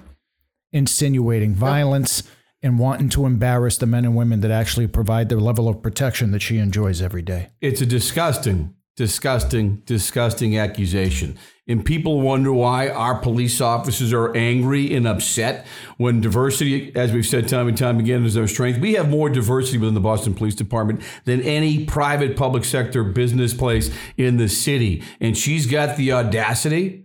insinuating 0.72 1.54
violence, 1.54 2.22
and 2.62 2.78
wanting 2.78 3.10
to 3.10 3.26
embarrass 3.26 3.76
the 3.76 3.86
men 3.86 4.04
and 4.04 4.16
women 4.16 4.40
that 4.40 4.50
actually 4.50 4.86
provide 4.86 5.28
the 5.28 5.36
level 5.36 5.68
of 5.68 5.82
protection 5.82 6.30
that 6.30 6.40
she 6.40 6.58
enjoys 6.58 7.02
every 7.02 7.22
day. 7.22 7.50
It's 7.60 7.82
a 7.82 7.86
disgusting, 7.86 8.74
disgusting, 8.96 9.82
disgusting 9.86 10.56
accusation. 10.56 11.36
And 11.66 11.84
people 11.84 12.20
wonder 12.20 12.52
why 12.52 12.90
our 12.90 13.18
police 13.18 13.60
officers 13.60 14.12
are 14.12 14.36
angry 14.36 14.94
and 14.94 15.08
upset 15.08 15.66
when 15.96 16.20
diversity, 16.20 16.94
as 16.94 17.10
we've 17.12 17.26
said 17.26 17.48
time 17.48 17.68
and 17.68 17.76
time 17.76 17.98
again, 17.98 18.24
is 18.24 18.36
our 18.36 18.46
strength. 18.46 18.80
We 18.80 18.94
have 18.94 19.08
more 19.08 19.30
diversity 19.30 19.78
within 19.78 19.94
the 19.94 20.00
Boston 20.00 20.34
Police 20.34 20.54
Department 20.54 21.02
than 21.24 21.40
any 21.40 21.86
private 21.86 22.36
public 22.36 22.64
sector 22.64 23.02
business 23.02 23.54
place 23.54 23.90
in 24.18 24.36
the 24.36 24.48
city. 24.48 25.02
And 25.20 25.38
she's 25.38 25.66
got 25.66 25.96
the 25.96 26.12
audacity 26.12 27.03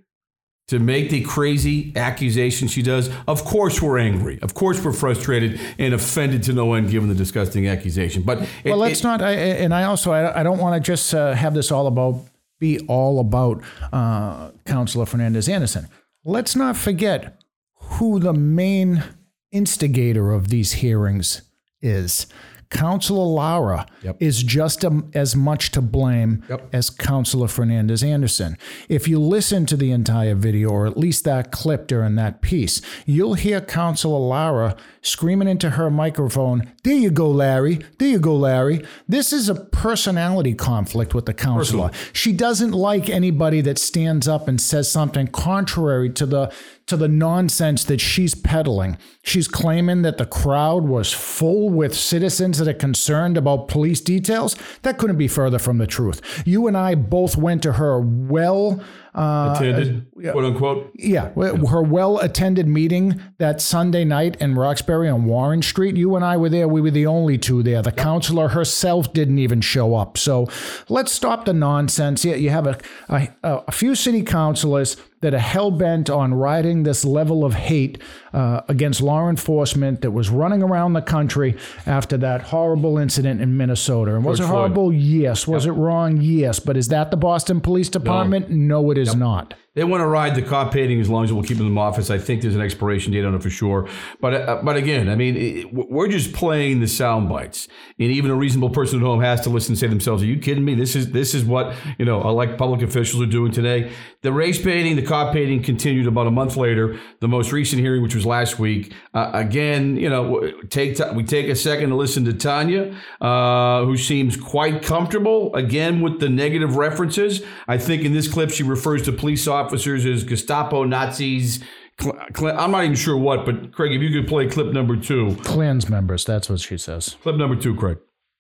to 0.70 0.78
make 0.78 1.10
the 1.10 1.22
crazy 1.22 1.92
accusation 1.96 2.68
she 2.68 2.84
does. 2.84 3.10
Of 3.28 3.44
course, 3.44 3.82
we're 3.82 3.98
angry. 3.98 4.40
Of 4.44 4.54
course, 4.54 4.84
we're 4.84 4.94
frustrated 4.94 5.60
and 5.80 5.96
offended 5.96 6.44
to 6.44 6.54
no 6.54 6.74
end 6.74 6.92
given 6.92 7.10
the 7.10 7.16
disgusting 7.16 7.68
accusation. 7.68 8.22
But 8.22 8.44
it, 8.64 8.70
well, 8.70 8.78
let's 8.78 9.00
it, 9.00 9.04
not. 9.04 9.22
I, 9.22 9.32
and 9.32 9.74
I 9.74 9.84
also 9.84 10.12
I, 10.12 10.44
don't 10.44 10.60
want 10.60 10.76
to 10.76 10.88
just 10.88 11.14
uh, 11.14 11.34
have 11.34 11.56
this 11.56 11.72
all 11.72 11.88
about 11.88 12.24
be 12.60 12.80
all 12.88 13.20
about 13.20 13.64
uh, 13.92 14.52
Councilor 14.66 15.06
Fernandes 15.06 15.52
Anderson. 15.52 15.88
Let's 16.24 16.56
not 16.56 16.78
forget 16.78 17.42
who 17.74 18.20
the 18.20 18.34
main 18.34 19.04
instigator 19.52 20.32
of 20.32 20.50
these 20.50 20.74
hearings 20.74 21.42
is. 21.82 22.28
Counselor 22.72 23.26
Lara 23.26 23.88
is 24.20 24.44
just 24.44 24.84
a, 24.84 25.04
as 25.14 25.36
much 25.36 25.72
to 25.72 25.82
blame 25.82 26.44
as 26.72 26.90
Counselor 26.92 27.48
Fernandes 27.48 28.08
Anderson. 28.08 28.58
If 28.88 29.08
you 29.08 29.20
listen 29.20 29.66
to 29.68 29.76
the 29.76 29.92
entire 29.92 30.36
video, 30.36 30.70
or 30.70 30.86
at 30.86 30.96
least 30.98 31.24
that 31.26 31.52
clip 31.52 31.88
during 31.88 32.16
that 32.16 32.42
piece, 32.42 32.80
you'll 33.08 33.34
hear 33.34 33.60
Counselor 33.60 34.20
Lara 34.20 34.78
screaming 35.02 35.48
into 35.48 35.72
her 35.72 35.90
microphone, 35.90 36.72
There 36.84 36.94
you 36.94 37.10
go, 37.10 37.30
Larry. 37.32 37.80
There 37.98 38.10
you 38.10 38.20
go, 38.20 38.36
Larry. 38.36 38.86
This 39.08 39.34
is 39.34 39.50
a 39.50 39.56
personality 39.56 40.54
conflict 40.54 41.14
with 41.16 41.26
the 41.26 41.34
counselor. 41.34 41.90
She 42.14 42.34
doesn't 42.34 42.72
like 42.72 43.10
anybody 43.10 43.62
that 43.62 43.80
stands 43.80 44.28
up 44.28 44.48
and 44.48 44.62
says 44.62 44.92
something 44.92 45.28
contrary 45.28 46.10
to 46.12 46.26
the 46.26 46.54
to 46.90 46.98
the 46.98 47.08
nonsense 47.08 47.84
that 47.86 48.02
she's 48.02 48.36
peddling. 48.36 48.98
She's 49.24 49.48
claiming 49.48 50.02
that 50.02 50.18
the 50.18 50.26
crowd 50.26 50.84
was 50.84 51.14
full 51.14 51.70
with 51.70 51.96
citizens 51.96 52.58
that 52.58 52.68
are 52.68 52.74
concerned 52.74 53.38
about 53.38 53.68
police 53.68 54.02
details. 54.02 54.56
That 54.82 54.98
couldn't 54.98 55.18
be 55.18 55.28
further 55.28 55.60
from 55.60 55.78
the 55.78 55.88
truth. 55.88 56.44
You 56.46 56.68
and 56.68 56.76
I 56.76 56.96
both 56.96 57.38
went 57.38 57.64
to 57.64 57.74
her 57.74 58.00
well 58.00 58.82
uh, 59.16 59.56
Attended, 59.58 60.06
quote 60.32 60.46
unquote. 60.46 60.92
yeah, 60.96 61.30
her 61.34 61.82
well 61.82 62.20
attended 62.20 62.68
meeting 62.68 63.20
that 63.40 63.60
Sunday 63.60 64.06
night 64.06 64.38
in 64.40 64.54
Roxbury 64.54 65.10
on 65.10 65.26
Warren 65.26 65.64
Street. 65.64 65.98
You 65.98 66.16
and 66.16 66.24
I 66.24 66.38
were 66.38 66.50
there. 66.50 66.68
We 66.68 66.80
were 66.80 66.92
the 66.92 67.08
only 67.08 67.38
two 67.38 67.64
there. 67.64 67.82
The 67.82 67.92
counselor 67.92 68.50
herself 68.50 69.12
didn't 69.12 69.40
even 69.40 69.62
show 69.62 69.96
up. 69.96 70.18
So 70.18 70.48
let's 70.90 71.12
stop 71.12 71.46
the 71.46 71.54
nonsense. 71.54 72.24
Yeah, 72.24 72.36
you 72.36 72.52
have 72.52 72.68
a, 72.68 72.78
a, 73.10 73.30
a 73.44 73.72
few 73.72 73.96
city 73.96 74.22
councilors 74.22 74.96
that 75.22 75.34
are 75.34 75.40
hell 75.40 75.72
bent 75.72 76.10
on 76.10 76.34
riding 76.34 76.84
this 76.84 77.04
level 77.04 77.44
of 77.44 77.54
hate 77.54 78.02
uh, 78.34 78.62
against 78.68 79.02
law 79.02 79.30
enforcement 79.30 80.02
that 80.02 80.12
was 80.12 80.30
running 80.30 80.64
around 80.64 80.94
the 80.94 81.02
country 81.02 81.58
after 81.86 82.18
that 82.18 82.42
horrible 82.42 82.98
incident 82.98 83.42
in 83.42 83.58
Minnesota. 83.58 84.16
And 84.16 84.24
was 84.24 84.40
George 84.40 84.48
it 84.48 84.52
Floyd. 84.52 84.60
horrible? 84.60 84.94
Yes. 84.94 85.48
Was 85.48 85.66
it 85.66 85.72
wrong? 85.72 86.18
Yes. 86.22 86.60
But 86.60 86.78
is 86.78 86.88
that 86.90 87.12
the 87.12 87.18
Boston 87.18 87.60
Police 87.62 87.90
Department? 87.90 88.50
No, 88.50 88.92
it 88.92 88.98
is 88.98 89.16
not. 89.16 89.54
They 89.80 89.86
want 89.86 90.02
to 90.02 90.08
ride 90.08 90.36
the 90.36 90.42
cop 90.42 90.74
painting 90.74 91.00
as 91.00 91.10
long 91.10 91.24
as 91.24 91.32
we'll 91.32 91.42
keep 91.42 91.58
them 91.58 91.68
in 91.68 91.78
office. 91.78 92.10
I 92.10 92.18
think 92.18 92.42
there's 92.42 92.54
an 92.54 92.60
expiration 92.60 93.14
date 93.14 93.24
on 93.24 93.34
it 93.34 93.42
for 93.42 93.50
sure. 93.50 93.88
But 94.20 94.34
uh, 94.34 94.60
but 94.62 94.76
again, 94.76 95.08
I 95.08 95.16
mean, 95.16 95.38
it, 95.38 95.74
we're 95.74 96.10
just 96.10 96.34
playing 96.34 96.82
the 96.82 96.88
sound 96.88 97.30
bites, 97.30 97.70
and 97.98 98.12
even 98.12 98.30
a 98.30 98.36
reasonable 98.36 98.72
person 98.72 99.00
at 99.00 99.06
home 99.06 99.22
has 99.22 99.40
to 99.42 99.50
listen 99.50 99.72
and 99.72 99.80
say 99.80 99.88
to 99.88 99.90
themselves, 99.90 100.22
"Are 100.22 100.26
you 100.26 100.38
kidding 100.38 100.66
me? 100.66 100.76
This 100.76 100.98
is 100.98 101.12
this 101.12 101.34
is 101.34 101.46
what 101.46 101.74
you 101.98 102.04
know, 102.04 102.28
elect 102.28 102.58
public 102.58 102.82
officials 102.82 103.24
are 103.24 103.32
doing 103.32 103.54
today." 103.54 103.90
The 104.22 104.34
race 104.34 104.62
painting, 104.62 104.98
the 104.98 105.02
cop 105.02 105.32
painting 105.32 105.64
continued 105.64 106.08
about 106.08 106.28
a 106.28 106.32
month 106.32 106.58
later. 106.58 107.00
The 107.22 107.30
most 107.30 107.54
recent 107.54 107.82
hearing, 107.82 108.02
which 108.02 108.16
was 108.16 108.26
last 108.26 108.60
week, 108.60 108.94
uh, 109.14 109.32
again, 109.34 109.96
you 109.96 110.10
know, 110.10 110.52
take 110.70 110.98
t- 110.98 111.10
we 111.16 111.24
take 111.24 111.48
a 111.48 111.56
second 111.56 111.92
to 111.92 111.96
listen 111.96 112.26
to 112.26 112.34
Tania, 112.34 112.94
uh, 113.22 113.86
who 113.86 113.96
seems 113.96 114.36
quite 114.36 114.84
comfortable 114.84 115.56
again 115.56 116.02
with 116.02 116.20
the 116.20 116.28
negative 116.28 116.76
references. 116.76 117.42
I 117.66 117.78
think 117.78 118.04
in 118.04 118.12
this 118.12 118.28
clip 118.28 118.52
she 118.52 118.64
refers 118.64 119.04
to 119.04 119.14
police 119.14 119.48
officers 119.48 119.69
as 119.74 120.24
Gestapo 120.24 120.84
Nazis. 120.84 121.64
Cl- 122.00 122.18
cl- 122.36 122.58
I'm 122.60 122.72
not 122.72 122.84
even 122.86 122.96
sure 122.96 123.18
what, 123.18 123.46
but 123.46 123.72
Craig, 123.74 123.92
if 123.94 124.02
you 124.02 124.10
could 124.20 124.28
play 124.28 124.48
clip 124.48 124.72
number 124.74 124.96
two. 124.96 125.36
Klans 125.44 125.90
members, 125.90 126.24
that's 126.26 126.50
what 126.50 126.60
she 126.62 126.78
says. 126.78 127.16
Clip 127.24 127.36
number 127.36 127.56
two, 127.56 127.76
Craig. 127.76 127.98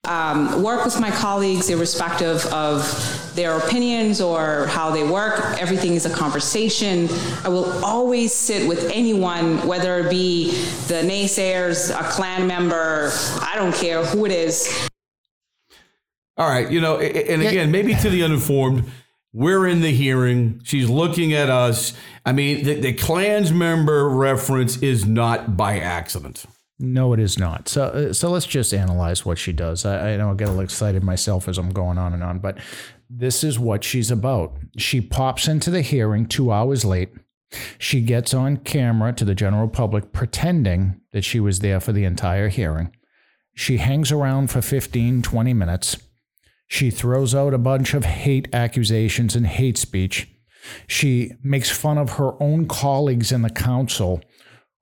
um, 0.07 0.63
work 0.63 0.85
with 0.85 0.97
my 1.01 1.11
colleagues 1.11 1.69
irrespective 1.69 2.45
of 2.53 3.31
their 3.35 3.57
opinions 3.57 4.21
or 4.21 4.65
how 4.67 4.89
they 4.91 5.03
work. 5.03 5.39
Everything 5.61 5.93
is 5.93 6.05
a 6.05 6.09
conversation. 6.09 7.09
I 7.43 7.49
will 7.49 7.69
always 7.83 8.33
sit 8.33 8.65
with 8.67 8.89
anyone, 8.91 9.67
whether 9.67 9.99
it 9.99 10.09
be 10.09 10.51
the 10.87 11.01
naysayers, 11.03 11.91
a 11.91 12.03
clan 12.09 12.47
member, 12.47 13.11
I 13.41 13.53
don't 13.55 13.75
care 13.75 14.03
who 14.05 14.25
it 14.25 14.31
is. 14.31 14.89
All 16.37 16.47
right, 16.47 16.71
you 16.71 16.79
know, 16.79 16.95
a- 16.99 17.03
a- 17.03 17.33
and 17.33 17.41
again, 17.41 17.69
maybe 17.69 17.93
to 17.95 18.09
the 18.09 18.23
uninformed, 18.23 18.85
we're 19.33 19.67
in 19.67 19.81
the 19.81 19.91
hearing. 19.91 20.61
She's 20.63 20.89
looking 20.89 21.33
at 21.33 21.49
us. 21.49 21.93
I 22.25 22.31
mean, 22.31 22.63
the, 22.63 22.75
the 22.75 22.93
Klans 22.93 23.51
member 23.51 24.09
reference 24.09 24.77
is 24.77 25.05
not 25.05 25.55
by 25.55 25.79
accident. 25.79 26.45
No, 26.79 27.13
it 27.13 27.19
is 27.19 27.37
not. 27.37 27.67
So, 27.67 27.83
uh, 27.83 28.13
so 28.13 28.29
let's 28.29 28.45
just 28.45 28.73
analyze 28.73 29.25
what 29.25 29.37
she 29.37 29.51
does. 29.51 29.85
I, 29.85 30.13
I 30.13 30.17
know 30.17 30.31
I 30.31 30.33
get 30.35 30.47
a 30.47 30.51
little 30.51 30.63
excited 30.63 31.03
myself 31.03 31.47
as 31.47 31.57
I'm 31.57 31.71
going 31.71 31.97
on 31.97 32.13
and 32.13 32.23
on, 32.23 32.39
but 32.39 32.57
this 33.09 33.43
is 33.43 33.59
what 33.59 33.83
she's 33.83 34.09
about. 34.09 34.57
She 34.77 35.01
pops 35.01 35.47
into 35.47 35.69
the 35.69 35.81
hearing 35.81 36.25
two 36.25 36.51
hours 36.51 36.85
late. 36.85 37.09
She 37.77 38.01
gets 38.01 38.33
on 38.33 38.57
camera 38.57 39.11
to 39.13 39.25
the 39.25 39.35
general 39.35 39.67
public 39.67 40.13
pretending 40.13 41.01
that 41.11 41.23
she 41.23 41.39
was 41.39 41.59
there 41.59 41.79
for 41.79 41.91
the 41.91 42.05
entire 42.05 42.47
hearing. 42.47 42.95
She 43.55 43.77
hangs 43.77 44.11
around 44.11 44.51
for 44.51 44.61
15, 44.61 45.21
20 45.21 45.53
minutes. 45.53 45.97
She 46.69 46.91
throws 46.91 47.33
out 47.33 47.53
a 47.53 47.57
bunch 47.57 47.93
of 47.93 48.05
hate 48.05 48.47
accusations 48.53 49.35
and 49.35 49.45
hate 49.45 49.77
speech. 49.77 50.29
She 50.87 51.33
makes 51.43 51.71
fun 51.71 51.97
of 51.97 52.11
her 52.11 52.41
own 52.41 52.67
colleagues 52.67 53.31
in 53.31 53.41
the 53.41 53.49
council 53.49 54.21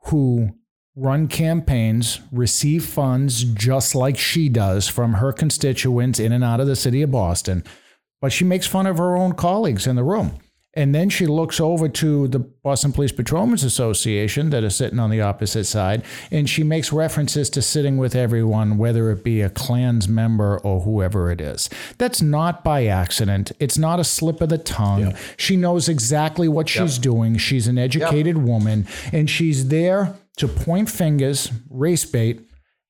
who 0.07 0.51
run 0.97 1.27
campaigns, 1.27 2.19
receive 2.31 2.85
funds 2.85 3.43
just 3.43 3.95
like 3.95 4.17
she 4.17 4.49
does 4.49 4.87
from 4.87 5.13
her 5.13 5.31
constituents 5.31 6.19
in 6.19 6.33
and 6.33 6.43
out 6.43 6.59
of 6.59 6.67
the 6.67 6.75
city 6.75 7.01
of 7.01 7.11
Boston. 7.11 7.63
But 8.19 8.33
she 8.33 8.43
makes 8.43 8.67
fun 8.67 8.85
of 8.85 8.97
her 8.97 9.15
own 9.15 9.33
colleagues 9.33 9.87
in 9.87 9.95
the 9.95 10.03
room. 10.03 10.39
And 10.77 10.93
then 10.93 11.09
she 11.09 11.25
looks 11.25 11.59
over 11.59 11.89
to 11.89 12.27
the 12.27 12.37
Boston 12.37 12.91
Police 12.91 13.11
Patrolmen's 13.11 13.63
Association 13.63 14.51
that 14.51 14.63
is 14.63 14.75
sitting 14.75 14.99
on 14.99 15.09
the 15.09 15.21
opposite 15.21 15.63
side, 15.63 16.03
and 16.29 16.47
she 16.47 16.63
makes 16.63 16.93
references 16.93 17.49
to 17.49 17.63
sitting 17.63 17.97
with 17.97 18.15
everyone, 18.15 18.77
whether 18.77 19.09
it 19.09 19.23
be 19.23 19.41
a 19.41 19.49
Klans 19.49 20.07
member 20.07 20.59
or 20.59 20.81
whoever 20.81 21.31
it 21.31 21.41
is. 21.41 21.67
That's 21.97 22.21
not 22.21 22.63
by 22.63 22.85
accident. 22.85 23.51
It's 23.59 23.79
not 23.79 23.99
a 23.99 24.03
slip 24.03 24.39
of 24.39 24.49
the 24.49 24.59
tongue. 24.59 25.15
She 25.35 25.55
knows 25.55 25.89
exactly 25.89 26.47
what 26.47 26.69
she's 26.69 26.99
doing. 26.99 27.37
She's 27.37 27.67
an 27.67 27.79
educated 27.79 28.37
woman, 28.37 28.85
and 29.11 29.27
she's 29.27 29.69
there 29.69 30.15
to 30.37 30.47
point 30.47 30.91
fingers, 30.91 31.51
race 31.71 32.05
bait, 32.05 32.46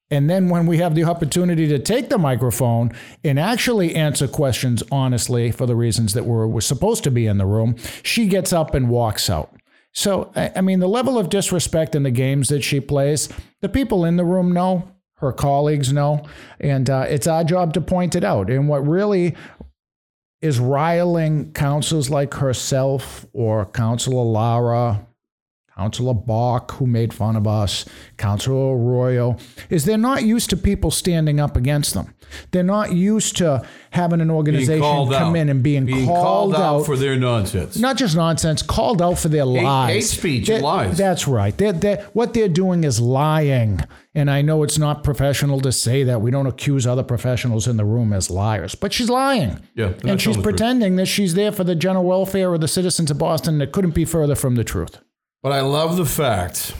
and 0.09 0.29
then 0.29 0.49
when 0.49 0.65
we 0.65 0.77
have 0.77 0.95
the 0.95 1.03
opportunity 1.03 1.67
to 1.67 1.79
take 1.79 2.09
the 2.09 2.17
microphone 2.17 2.91
and 3.23 3.39
actually 3.39 3.95
answer 3.95 4.27
questions 4.27 4.81
honestly 4.91 5.51
for 5.51 5.65
the 5.65 5.75
reasons 5.75 6.13
that 6.13 6.25
we're, 6.25 6.47
we're 6.47 6.61
supposed 6.61 7.03
to 7.03 7.11
be 7.11 7.27
in 7.27 7.37
the 7.37 7.45
room, 7.45 7.75
she 8.03 8.27
gets 8.27 8.53
up 8.53 8.73
and 8.73 8.89
walks 8.89 9.29
out. 9.29 9.53
So, 9.93 10.31
I 10.35 10.61
mean, 10.61 10.79
the 10.79 10.87
level 10.87 11.17
of 11.17 11.29
disrespect 11.29 11.95
in 11.95 12.03
the 12.03 12.11
games 12.11 12.49
that 12.49 12.63
she 12.63 12.79
plays, 12.79 13.29
the 13.61 13.69
people 13.69 14.05
in 14.05 14.15
the 14.15 14.23
room 14.23 14.51
know, 14.51 14.91
her 15.15 15.33
colleagues 15.33 15.91
know, 15.91 16.23
and 16.59 16.89
uh, 16.89 17.05
it's 17.09 17.25
our 17.25 17.43
job 17.43 17.73
to 17.73 17.81
point 17.81 18.15
it 18.15 18.23
out. 18.23 18.49
And 18.51 18.69
what 18.69 18.87
really 18.87 19.35
is 20.41 20.59
riling 20.59 21.51
councils 21.53 22.09
like 22.09 22.35
herself 22.35 23.25
or 23.33 23.65
Councilor 23.65 24.23
Lara, 24.23 25.06
Councilor 25.77 26.15
Bok, 26.15 26.71
who 26.71 26.87
made 26.87 27.13
fun 27.13 27.35
of 27.35 27.45
us, 27.45 27.85
Councilor 28.17 28.75
Arroyo, 28.75 29.37
is 29.69 29.85
they're 29.85 29.95
not 29.95 30.23
used 30.23 30.49
to 30.49 30.57
people 30.57 30.89
standing 30.89 31.39
up 31.39 31.55
against 31.55 31.93
them. 31.93 32.15
They're 32.51 32.63
not 32.63 32.93
used 32.93 33.37
to 33.37 33.63
having 33.91 34.19
an 34.19 34.31
organization 34.31 34.81
come 34.81 35.13
out. 35.13 35.35
in 35.35 35.49
and 35.49 35.61
being, 35.61 35.85
being 35.85 36.07
called, 36.07 36.55
out, 36.55 36.85
for 36.85 36.97
their 36.97 37.15
nonsense. 37.15 37.77
not 37.77 37.95
just 37.95 38.15
nonsense, 38.15 38.63
called 38.63 39.03
out 39.03 39.19
for 39.19 39.29
their 39.29 39.45
lies. 39.45 39.93
hate 39.93 40.01
speech 40.01 40.47
That- 40.47 40.61
lies. 40.63 40.97
That's 40.97 41.27
right. 41.27 41.55
They're, 41.55 41.73
they're, 41.73 42.03
what 42.13 42.33
they're 42.33 42.49
doing 42.49 42.83
is 42.83 42.99
lying. 42.99 43.79
And 44.15 44.31
I 44.31 44.41
know 44.41 44.63
it's 44.63 44.79
not 44.79 45.03
professional 45.03 45.61
to 45.61 45.71
say 45.71 46.03
that. 46.05 46.21
We 46.21 46.31
don't 46.31 46.47
accuse 46.47 46.87
other 46.87 47.03
professionals 47.03 47.67
in 47.67 47.77
the 47.77 47.85
room 47.85 48.13
as 48.13 48.31
liars, 48.31 48.73
but 48.73 48.93
she's 48.93 49.09
lying. 49.11 49.59
Yeah, 49.75 49.93
and 50.03 50.19
she's 50.19 50.35
the 50.37 50.41
truth. 50.41 50.43
pretending 50.43 50.95
that 50.95 51.05
she's 51.05 51.35
there 51.35 51.51
for 51.51 51.63
the 51.63 51.75
general 51.75 52.03
welfare 52.03 52.51
of 52.55 52.61
the 52.61 52.67
citizens 52.67 53.11
of 53.11 53.19
Boston 53.19 53.59
that 53.59 53.71
couldn't 53.71 53.93
be 53.93 54.05
further 54.05 54.33
from 54.33 54.55
the 54.55 54.63
truth. 54.63 54.97
But 55.43 55.51
I 55.51 55.61
love 55.61 55.97
the 55.97 56.05
fact, 56.05 56.73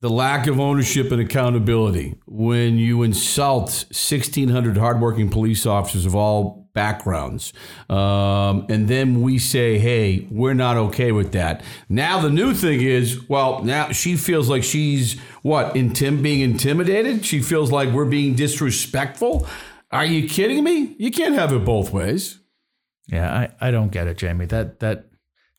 the 0.00 0.10
lack 0.10 0.46
of 0.46 0.58
ownership 0.58 1.12
and 1.12 1.20
accountability 1.20 2.16
when 2.26 2.78
you 2.78 3.02
insult 3.02 3.86
1,600 3.90 4.76
hardworking 4.76 5.30
police 5.30 5.66
officers 5.66 6.04
of 6.06 6.14
all 6.14 6.68
backgrounds. 6.72 7.52
Um, 7.88 8.66
and 8.68 8.88
then 8.88 9.22
we 9.22 9.38
say, 9.38 9.78
hey, 9.78 10.26
we're 10.30 10.54
not 10.54 10.76
okay 10.76 11.12
with 11.12 11.32
that. 11.32 11.62
Now, 11.88 12.20
the 12.20 12.30
new 12.30 12.54
thing 12.54 12.80
is, 12.80 13.28
well, 13.28 13.62
now 13.62 13.90
she 13.92 14.16
feels 14.16 14.48
like 14.48 14.62
she's 14.62 15.18
what, 15.42 15.74
intim- 15.74 16.22
being 16.22 16.40
intimidated? 16.40 17.24
She 17.24 17.40
feels 17.40 17.72
like 17.72 17.90
we're 17.90 18.04
being 18.04 18.34
disrespectful? 18.34 19.46
Are 19.90 20.04
you 20.04 20.28
kidding 20.28 20.62
me? 20.62 20.94
You 20.98 21.10
can't 21.10 21.34
have 21.34 21.52
it 21.52 21.64
both 21.64 21.92
ways. 21.92 22.38
Yeah, 23.08 23.32
I, 23.60 23.68
I 23.68 23.70
don't 23.72 23.90
get 23.90 24.06
it, 24.06 24.18
Jamie. 24.18 24.46
That 24.46 24.78
that 24.80 25.09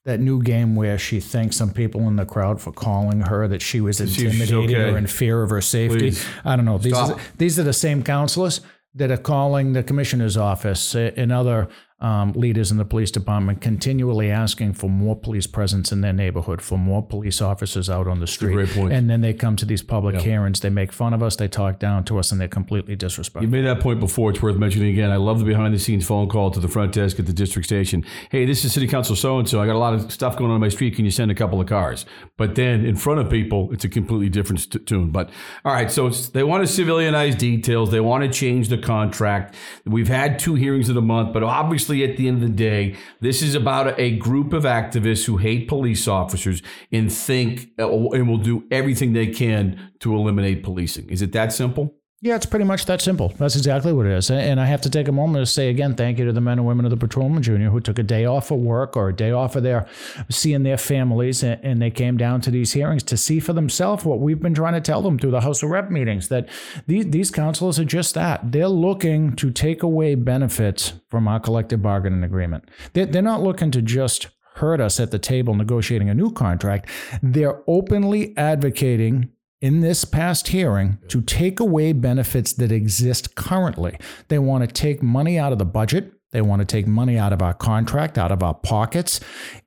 that 0.05 0.20
new 0.20 0.41
game 0.41 0.75
where 0.75 0.98
she 0.98 1.20
thanks 1.20 1.55
some 1.55 1.72
people 1.72 2.01
in 2.08 2.15
the 2.15 2.25
crowd 2.25 2.60
for 2.60 2.72
calling 2.72 3.22
her 3.22 3.48
that 3.48 3.62
she 3.62 3.81
was 3.81 3.98
she's 3.98 4.22
intimidated 4.22 4.75
okay. 4.75 4.89
or 4.89 4.98
in 4.98 5.08
fear 5.08 5.43
of 5.43 5.50
her 5.51 5.62
safety. 5.62 6.00
Please. 6.00 6.25
I 6.43 6.55
don't 6.55 6.65
know. 6.65 6.77
These 6.77 6.93
Stop. 6.93 7.17
are, 7.17 7.22
these 7.38 7.60
are 7.60 7.63
the 7.63 7.74
same 7.74 8.03
counselors 8.03 8.62
that 8.96 9.12
are 9.12 9.17
calling 9.17 9.74
the 9.74 9.84
commissioner's 9.84 10.38
office 10.38 10.96
and 10.96 11.31
other 11.31 11.70
um, 12.01 12.34
leaders 12.34 12.72
in 12.72 12.77
the 12.77 12.86
police 12.86 13.12
department 13.12 13.62
continually 13.62 14.31
asking 14.31 14.74
for 14.74 14.89
more 14.89 15.15
police 15.15 15.48
presence 15.48 15.91
in 15.91 16.01
their 16.01 16.13
neighborhood, 16.13 16.62
for 16.62 16.77
more 16.77 17.05
police 17.05 17.41
officers 17.41 17.89
out 17.89 18.08
on 18.08 18.20
the 18.20 18.27
street. 18.27 18.53
great 18.53 18.70
point. 18.70 18.91
And 18.91 19.10
then 19.10 19.22
they 19.22 19.34
come 19.34 19.55
to 19.58 19.65
these 19.65 19.84
public 19.84 20.15
hearings, 20.20 20.60
they 20.62 20.70
make 20.70 20.91
fun 20.91 21.13
of 21.13 21.22
us, 21.22 21.36
they 21.36 21.48
talk 21.48 21.79
down 21.79 22.03
to 22.05 22.17
us, 22.17 22.31
and 22.31 22.41
they're 22.41 22.48
completely 22.48 22.96
disrespectful. 22.96 23.43
You 23.43 23.50
made 23.50 23.65
that 23.65 23.81
point 23.81 24.00
before. 24.00 24.31
It's 24.31 24.41
worth 24.41 24.58
mentioning 24.58 24.89
again. 24.89 25.12
I 25.12 25.17
love 25.17 25.39
the 25.39 25.46
behind 25.46 25.74
the 25.74 25.79
scenes 25.79 26.05
phone 26.05 26.27
call 26.27 26.50
to 26.51 26.60
the 26.60 26.67
front 26.67 26.93
desk 26.93 27.20
at 27.20 27.27
the 27.27 27.34
district 27.34 27.67
station. 27.67 28.03
Hey, 28.29 28.46
this 28.46 28.65
is 28.65 28.74
City 28.74 28.88
Council 28.88 29.15
so 29.15 29.38
and 29.38 29.48
so. 29.48 29.62
I 29.62 29.67
got 29.67 29.75
a 29.75 29.79
lot 29.79 29.93
of 29.93 30.12
stuff 30.12 30.38
going 30.38 30.50
on 30.50 30.55
in 30.55 30.62
my 30.62 30.70
street. 30.70 30.96
Can 30.96 31.05
you 31.05 31.12
send 31.12 31.29
a 31.29 31.36
couple 31.36 31.62
of 31.62 31.67
cars? 31.67 32.05
But 32.38 32.55
then 32.55 32.84
in 32.86 32.96
front 32.96 33.20
of 33.20 33.29
people, 33.29 33.72
it's 33.72 33.86
a 33.86 33.89
completely 33.89 34.29
different 34.29 34.62
st- 34.62 34.88
tune. 34.88 35.12
But 35.12 35.29
all 35.63 35.74
right, 35.74 35.91
so 35.91 36.10
they 36.10 36.43
want 36.43 36.67
to 36.67 36.81
civilianize 36.81 37.38
details. 37.38 37.91
They 37.91 38.00
want 38.00 38.24
to 38.24 38.29
change 38.29 38.70
the 38.70 38.77
contract. 38.77 39.55
We've 39.86 40.08
had 40.08 40.39
two 40.39 40.55
hearings 40.55 40.89
in 40.89 40.98
a 40.98 41.01
month, 41.01 41.34
but 41.34 41.43
obviously 41.43 41.90
at 41.91 42.17
the 42.17 42.27
end 42.27 42.41
of 42.41 42.50
the 42.50 42.55
day, 42.55 42.95
this 43.19 43.41
is 43.41 43.55
about 43.55 43.88
a, 43.88 44.01
a 44.01 44.17
group 44.17 44.53
of 44.53 44.63
activists 44.63 45.25
who 45.25 45.38
hate 45.38 45.67
police 45.67 46.07
officers 46.07 46.62
and 46.91 47.12
think 47.12 47.69
uh, 47.79 47.88
and 47.89 48.27
will 48.29 48.38
do 48.38 48.65
everything 48.71 49.13
they 49.13 49.27
can 49.27 49.91
to 50.00 50.15
eliminate 50.15 50.63
policing. 50.63 51.10
Is 51.10 51.21
it 51.21 51.31
that 51.33 51.53
simple? 51.53 51.95
Yeah, 52.24 52.36
it's 52.36 52.46
pretty 52.46 52.66
much 52.66 52.86
that 52.86 53.01
simple. 53.01 53.30
That's 53.40 53.56
exactly 53.56 53.92
what 53.94 54.06
it 54.06 54.12
is. 54.12 54.30
And 54.30 54.62
I 54.62 54.68
have 54.68 54.82
to 54.82 54.92
take 54.92 55.08
a 55.08 55.12
moment 55.12 55.44
to 55.44 55.51
say 55.51 55.70
again, 55.70 55.96
thank 55.96 56.20
you 56.20 56.25
to 56.25 56.32
the 56.32 56.40
men 56.40 56.60
and 56.60 56.68
women 56.68 56.86
of 56.86 56.92
the 56.92 56.98
Patrolman 56.98 57.42
Junior 57.42 57.72
who 57.72 57.80
took 57.80 57.98
a 57.98 58.04
day 58.04 58.25
off 58.25 58.51
of 58.51 58.60
work 58.60 58.96
or 58.96 59.10
a 59.10 59.16
day 59.16 59.32
off 59.32 59.56
of 59.56 59.63
their 59.63 59.88
seeing 60.30 60.62
their 60.62 60.78
families, 60.78 61.44
and, 61.44 61.82
they 61.82 61.90
came 61.90 62.18
down 62.18 62.40
to 62.42 62.51
these 62.51 62.74
hearings 62.74 63.01
to 63.01 63.18
see 63.18 63.40
for 63.40 63.54
themselves 63.54 64.06
what 64.06 64.20
we've 64.20 64.40
been 64.40 64.54
trying 64.54 64.74
to 64.74 64.82
tell 64.82 65.01
them 65.01 65.18
through 65.18 65.32
the 65.32 65.42
House 65.42 65.63
of 65.63 65.72
Rep 65.72 65.90
meetings 65.90 66.28
that 66.28 66.48
these, 66.86 67.10
these 67.10 67.32
councilors 67.32 67.80
are 67.80 67.86
just 67.86 68.13
that. 68.13 68.51
They're 68.51 68.68
looking 68.68 69.36
to 69.38 69.50
take 69.50 69.82
away 69.82 70.13
benefits 70.13 70.94
from 71.10 71.28
our 71.28 71.40
collective 71.40 71.82
bargaining 71.82 72.24
agreement. 72.24 72.70
They're, 72.94 73.08
they're 73.08 73.24
not 73.24 73.42
looking 73.42 73.72
to 73.72 73.82
just 73.82 74.28
hurt 74.56 74.80
us 74.80 75.00
at 75.00 75.10
the 75.10 75.18
table 75.18 75.56
negotiating 75.56 76.10
a 76.10 76.13
new 76.13 76.32
contract. 76.32 76.88
They're 77.24 77.63
openly 77.68 78.38
advocating 78.38 79.32
in 79.62 79.82
this 79.82 80.03
past 80.03 80.50
hearing 80.50 80.98
to 81.08 81.22
take 81.22 81.60
away 81.60 81.94
benefits 81.94 82.51
that 82.53 82.72
exist 82.72 83.36
currently. 83.36 83.98
They 84.27 84.39
want 84.39 84.68
to 84.68 84.68
take 84.68 85.01
money 85.01 85.38
out 85.38 85.51
of 85.51 85.60
the 85.60 85.65
budget. 85.65 86.12
They 86.32 86.41
want 86.41 86.62
to 86.62 86.65
take 86.65 86.88
money 86.88 87.18
out 87.18 87.34
of 87.34 87.41
our 87.41 87.53
contract, 87.53 88.18
out 88.18 88.32
of 88.32 88.41
our 88.41 88.53
pockets, 88.53 89.20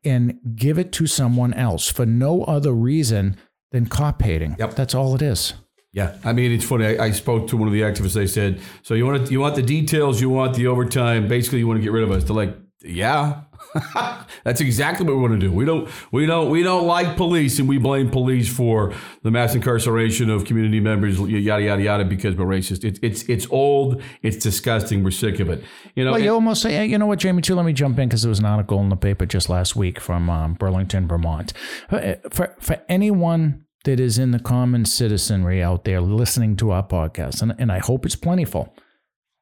and 0.02 0.38
give 0.56 0.78
it 0.78 0.92
to 0.92 1.06
someone 1.06 1.54
else 1.54 1.88
for 1.88 2.06
no 2.06 2.42
other 2.44 2.72
reason 2.72 3.36
than 3.70 3.86
cop 3.86 4.22
hating. 4.22 4.56
Yep. 4.58 4.74
That's 4.74 4.94
all 4.94 5.14
it 5.14 5.22
is. 5.22 5.54
Yeah, 5.92 6.16
I 6.24 6.32
mean 6.32 6.50
it's 6.50 6.64
funny. 6.64 6.98
I, 6.98 7.04
I 7.04 7.10
spoke 7.12 7.46
to 7.48 7.56
one 7.56 7.68
of 7.68 7.72
the 7.72 7.82
activists. 7.82 8.14
They 8.14 8.26
said, 8.26 8.60
"So 8.82 8.94
you 8.94 9.06
want 9.06 9.26
to, 9.26 9.32
you 9.32 9.38
want 9.38 9.54
the 9.54 9.62
details, 9.62 10.20
you 10.20 10.28
want 10.28 10.56
the 10.56 10.66
overtime. 10.66 11.28
Basically, 11.28 11.60
you 11.60 11.68
want 11.68 11.78
to 11.78 11.84
get 11.84 11.92
rid 11.92 12.02
of 12.02 12.10
us." 12.10 12.24
They're 12.24 12.34
like, 12.34 12.56
"Yeah, 12.82 13.42
that's 14.44 14.60
exactly 14.60 15.06
what 15.06 15.16
we 15.16 15.20
want 15.20 15.32
to 15.34 15.38
do. 15.38 15.52
We 15.52 15.64
don't, 15.64 15.88
we 16.12 16.26
don't, 16.26 16.50
we 16.50 16.62
don't 16.62 16.86
like 16.86 17.16
police, 17.16 17.58
and 17.58 17.68
we 17.68 17.78
blame 17.78 18.10
police 18.10 18.54
for 18.54 18.92
the 19.22 19.30
mass 19.30 19.54
incarceration 19.54 20.30
of 20.30 20.44
community 20.44 20.80
members, 20.80 21.18
yada 21.18 21.62
yada 21.62 21.82
yada, 21.82 22.04
because 22.04 22.34
we're 22.36 22.46
racist. 22.46 22.84
It's 22.84 22.98
it's 23.02 23.22
it's 23.28 23.46
old. 23.50 24.02
It's 24.22 24.36
disgusting. 24.36 25.02
We're 25.02 25.10
sick 25.10 25.40
of 25.40 25.48
it. 25.50 25.64
You 25.94 26.04
know, 26.04 26.10
Well, 26.10 26.16
and- 26.16 26.24
you 26.24 26.32
almost 26.32 26.62
say, 26.62 26.86
you 26.86 26.98
know 26.98 27.06
what, 27.06 27.18
Jamie, 27.18 27.42
too, 27.42 27.54
let 27.54 27.64
me 27.64 27.72
jump 27.72 27.98
in 27.98 28.08
because 28.08 28.22
there 28.22 28.28
was 28.30 28.38
an 28.38 28.44
article 28.46 28.80
in 28.80 28.88
the 28.88 28.96
paper 28.96 29.26
just 29.26 29.48
last 29.48 29.74
week 29.76 30.00
from 30.00 30.30
um, 30.30 30.54
Burlington, 30.54 31.08
Vermont. 31.08 31.52
For, 31.90 32.16
for, 32.30 32.56
for 32.60 32.80
anyone 32.88 33.64
that 33.84 34.00
is 34.00 34.18
in 34.18 34.30
the 34.30 34.38
common 34.38 34.84
citizenry 34.84 35.62
out 35.62 35.84
there 35.84 36.00
listening 36.00 36.56
to 36.56 36.70
our 36.70 36.86
podcast, 36.86 37.42
and, 37.42 37.54
and 37.58 37.70
I 37.70 37.78
hope 37.78 38.06
it's 38.06 38.16
plentiful, 38.16 38.74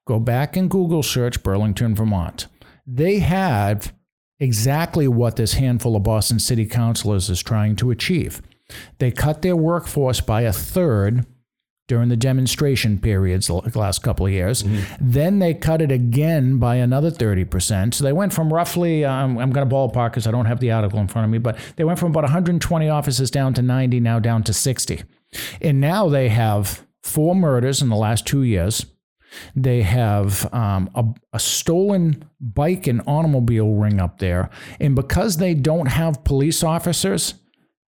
go 0.06 0.18
back 0.18 0.56
and 0.56 0.68
Google 0.70 1.02
search 1.02 1.42
Burlington, 1.42 1.94
Vermont. 1.94 2.46
They 2.86 3.20
have 3.20 3.92
exactly 4.42 5.06
what 5.06 5.36
this 5.36 5.54
handful 5.54 5.94
of 5.94 6.02
Boston 6.02 6.38
City 6.38 6.66
councilors 6.66 7.30
is 7.30 7.42
trying 7.42 7.76
to 7.76 7.90
achieve. 7.90 8.42
They 8.98 9.10
cut 9.10 9.42
their 9.42 9.56
workforce 9.56 10.20
by 10.20 10.42
a 10.42 10.52
third 10.52 11.26
during 11.86 12.08
the 12.08 12.16
demonstration 12.16 12.98
periods 12.98 13.46
the 13.46 13.78
last 13.78 14.02
couple 14.02 14.26
of 14.26 14.32
years. 14.32 14.64
Then 15.00 15.38
they 15.38 15.52
cut 15.54 15.82
it 15.82 15.92
again 15.92 16.58
by 16.58 16.76
another 16.76 17.10
30%. 17.10 17.94
So 17.94 18.02
they 18.02 18.12
went 18.12 18.32
from 18.32 18.52
roughly, 18.52 19.04
um, 19.04 19.38
I'm 19.38 19.50
going 19.50 19.68
to 19.68 19.74
ballpark 19.74 20.10
because 20.10 20.26
I 20.26 20.30
don't 20.30 20.46
have 20.46 20.60
the 20.60 20.72
article 20.72 20.98
in 20.98 21.08
front 21.08 21.26
of 21.26 21.30
me, 21.30 21.38
but 21.38 21.58
they 21.76 21.84
went 21.84 21.98
from 21.98 22.10
about 22.10 22.24
120 22.24 22.88
offices 22.88 23.30
down 23.30 23.54
to 23.54 23.62
90, 23.62 24.00
now 24.00 24.18
down 24.18 24.42
to 24.44 24.52
60. 24.52 25.02
And 25.60 25.80
now 25.80 26.08
they 26.08 26.30
have 26.30 26.86
four 27.02 27.34
murders 27.34 27.82
in 27.82 27.90
the 27.90 27.96
last 27.96 28.26
two 28.26 28.42
years. 28.42 28.86
They 29.56 29.82
have 29.82 30.52
um, 30.54 30.90
a, 30.94 31.04
a 31.32 31.38
stolen 31.38 32.24
bike 32.40 32.86
and 32.86 33.02
automobile 33.06 33.72
ring 33.74 34.00
up 34.00 34.18
there. 34.18 34.50
And 34.80 34.94
because 34.94 35.36
they 35.38 35.54
don't 35.54 35.86
have 35.86 36.24
police 36.24 36.62
officers 36.62 37.34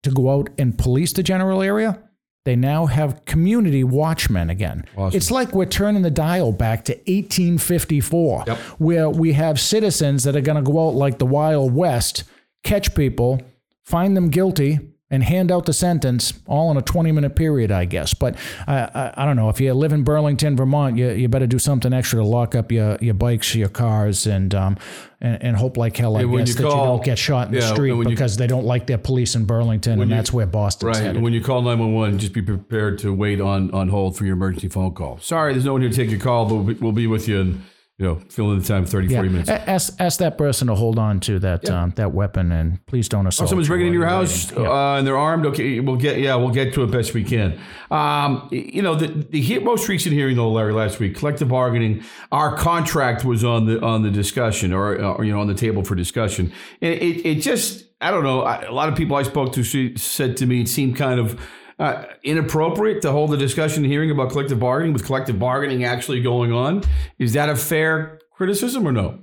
to 0.02 0.10
go 0.10 0.30
out 0.30 0.50
and 0.58 0.76
police 0.78 1.12
the 1.12 1.22
general 1.22 1.62
area, 1.62 2.02
they 2.44 2.56
now 2.56 2.86
have 2.86 3.24
community 3.24 3.84
watchmen 3.84 4.50
again. 4.50 4.84
Awesome. 4.96 5.16
It's 5.16 5.30
like 5.30 5.52
we're 5.54 5.64
turning 5.64 6.02
the 6.02 6.10
dial 6.10 6.50
back 6.50 6.84
to 6.86 6.92
1854, 6.92 8.44
Yep. 8.46 8.58
where 8.78 9.08
we 9.10 9.32
have 9.34 9.60
citizens 9.60 10.24
that 10.24 10.34
are 10.34 10.40
going 10.40 10.62
to 10.62 10.70
go 10.72 10.88
out 10.88 10.94
like 10.94 11.18
the 11.18 11.26
Wild 11.26 11.72
West, 11.74 12.24
catch 12.64 12.94
people, 12.94 13.40
find 13.84 14.16
them 14.16 14.28
guilty, 14.28 14.80
and 15.12 15.22
hand 15.22 15.52
out 15.52 15.66
the 15.66 15.72
sentence 15.74 16.32
all 16.46 16.70
in 16.70 16.76
a 16.78 16.82
20 16.82 17.12
minute 17.12 17.36
period, 17.36 17.70
I 17.70 17.84
guess. 17.84 18.14
But 18.14 18.34
I, 18.66 18.78
I, 18.94 19.14
I 19.22 19.26
don't 19.26 19.36
know. 19.36 19.50
If 19.50 19.60
you 19.60 19.74
live 19.74 19.92
in 19.92 20.02
Burlington, 20.04 20.56
Vermont, 20.56 20.96
you, 20.96 21.10
you 21.10 21.28
better 21.28 21.46
do 21.46 21.58
something 21.58 21.92
extra 21.92 22.18
to 22.20 22.24
lock 22.26 22.54
up 22.54 22.72
your, 22.72 22.96
your 23.00 23.12
bikes, 23.14 23.54
your 23.54 23.68
cars, 23.68 24.26
and, 24.26 24.54
um, 24.54 24.78
and, 25.20 25.40
and 25.42 25.56
hope 25.56 25.76
like 25.76 25.96
hell, 25.98 26.16
I 26.16 26.22
And 26.22 26.30
guess, 26.36 26.48
you 26.48 26.54
that 26.54 26.62
you 26.62 26.68
don't 26.70 27.04
get 27.04 27.18
shot 27.18 27.48
in 27.48 27.52
the 27.52 27.58
yeah, 27.60 27.66
and 27.68 27.76
street 27.76 27.92
when 27.92 28.08
you- 28.08 28.14
because 28.16 28.38
they 28.38 28.46
don't 28.46 28.64
like 28.64 28.86
their 28.86 28.98
police 28.98 29.34
in 29.34 29.44
Burlington, 29.44 30.00
and 30.00 30.10
you- 30.10 30.16
that's 30.16 30.32
where 30.32 30.46
Boston's 30.46 30.96
Right. 30.96 31.06
headed. 31.06 31.22
When 31.22 31.34
you 31.34 31.42
call 31.42 31.60
911, 31.62 32.18
just 32.18 32.32
be 32.32 32.40
prepared 32.42 32.98
to 33.00 33.12
wait 33.14 33.40
on, 33.40 33.70
on 33.72 33.90
hold 33.90 34.16
for 34.16 34.24
your 34.24 34.32
emergency 34.34 34.68
phone 34.68 34.92
call. 34.94 35.18
Sorry, 35.20 35.52
there's 35.52 35.66
no 35.66 35.72
one 35.74 35.82
here 35.82 35.90
to 35.90 35.96
take 35.96 36.10
your 36.10 36.18
call, 36.20 36.46
but 36.46 36.54
we'll 36.54 36.64
be, 36.64 36.74
we'll 36.74 36.92
be 36.92 37.06
with 37.06 37.28
you 37.28 37.38
in, 37.40 37.62
you 37.98 38.06
know, 38.06 38.16
fill 38.30 38.50
in 38.52 38.58
the 38.58 38.64
time 38.64 38.84
30, 38.84 39.08
40 39.14 39.28
minutes. 39.28 39.48
A- 39.50 39.68
Ask, 39.70 39.94
ask 40.00 40.18
that 40.18 40.36
person 40.38 40.66
to 40.68 40.74
hold 40.74 40.98
on 40.98 41.20
to 41.20 41.38
that 41.40 41.68
um, 41.70 41.90
that 41.96 42.12
weapon 42.12 42.50
and 42.50 42.84
please 42.86 43.08
don't 43.08 43.26
assault. 43.26 43.48
Someone's 43.50 43.68
you 43.68 43.72
breaking 43.72 43.88
into 43.88 43.98
your 43.98 44.08
house. 44.08 44.50
Yeah. 44.50 44.62
uh, 44.62 44.96
and 44.98 45.06
they're 45.06 45.16
armed. 45.18 45.46
Okay, 45.46 45.78
we'll 45.80 45.96
get 45.96 46.18
yeah, 46.18 46.34
we'll 46.34 46.50
get 46.50 46.72
to 46.74 46.82
it 46.82 46.90
best 46.90 47.14
we 47.14 47.22
can. 47.22 47.60
Um, 47.90 48.48
you 48.50 48.82
know, 48.82 48.94
the, 48.94 49.06
the 49.08 49.58
most 49.60 49.88
recent 49.88 50.14
hearing 50.14 50.36
though, 50.36 50.50
Larry, 50.50 50.72
last 50.72 50.98
week, 50.98 51.16
collective 51.16 51.48
bargaining. 51.48 52.02
Our 52.32 52.56
contract 52.56 53.24
was 53.24 53.44
on 53.44 53.66
the 53.66 53.80
on 53.84 54.02
the 54.02 54.10
discussion, 54.10 54.72
or, 54.72 54.96
or 55.04 55.24
you 55.24 55.32
know, 55.32 55.40
on 55.40 55.46
the 55.46 55.54
table 55.54 55.84
for 55.84 55.94
discussion, 55.94 56.52
and 56.80 56.94
it 56.94 57.24
it 57.26 57.34
just 57.42 57.84
I 58.00 58.10
don't 58.10 58.24
know. 58.24 58.40
I, 58.42 58.62
a 58.62 58.72
lot 58.72 58.88
of 58.88 58.96
people 58.96 59.16
I 59.16 59.22
spoke 59.22 59.52
to 59.52 59.96
said 59.96 60.36
to 60.38 60.46
me 60.46 60.62
it 60.62 60.68
seemed 60.68 60.96
kind 60.96 61.20
of. 61.20 61.40
Uh, 61.78 62.04
inappropriate 62.22 63.02
to 63.02 63.10
hold 63.10 63.32
a 63.32 63.36
discussion 63.36 63.82
hearing 63.82 64.10
about 64.10 64.30
collective 64.30 64.60
bargaining 64.60 64.92
with 64.92 65.04
collective 65.04 65.38
bargaining 65.38 65.84
actually 65.84 66.20
going 66.20 66.52
on. 66.52 66.82
Is 67.18 67.32
that 67.32 67.48
a 67.48 67.56
fair 67.56 68.20
criticism 68.30 68.86
or 68.86 68.92
no? 68.92 69.20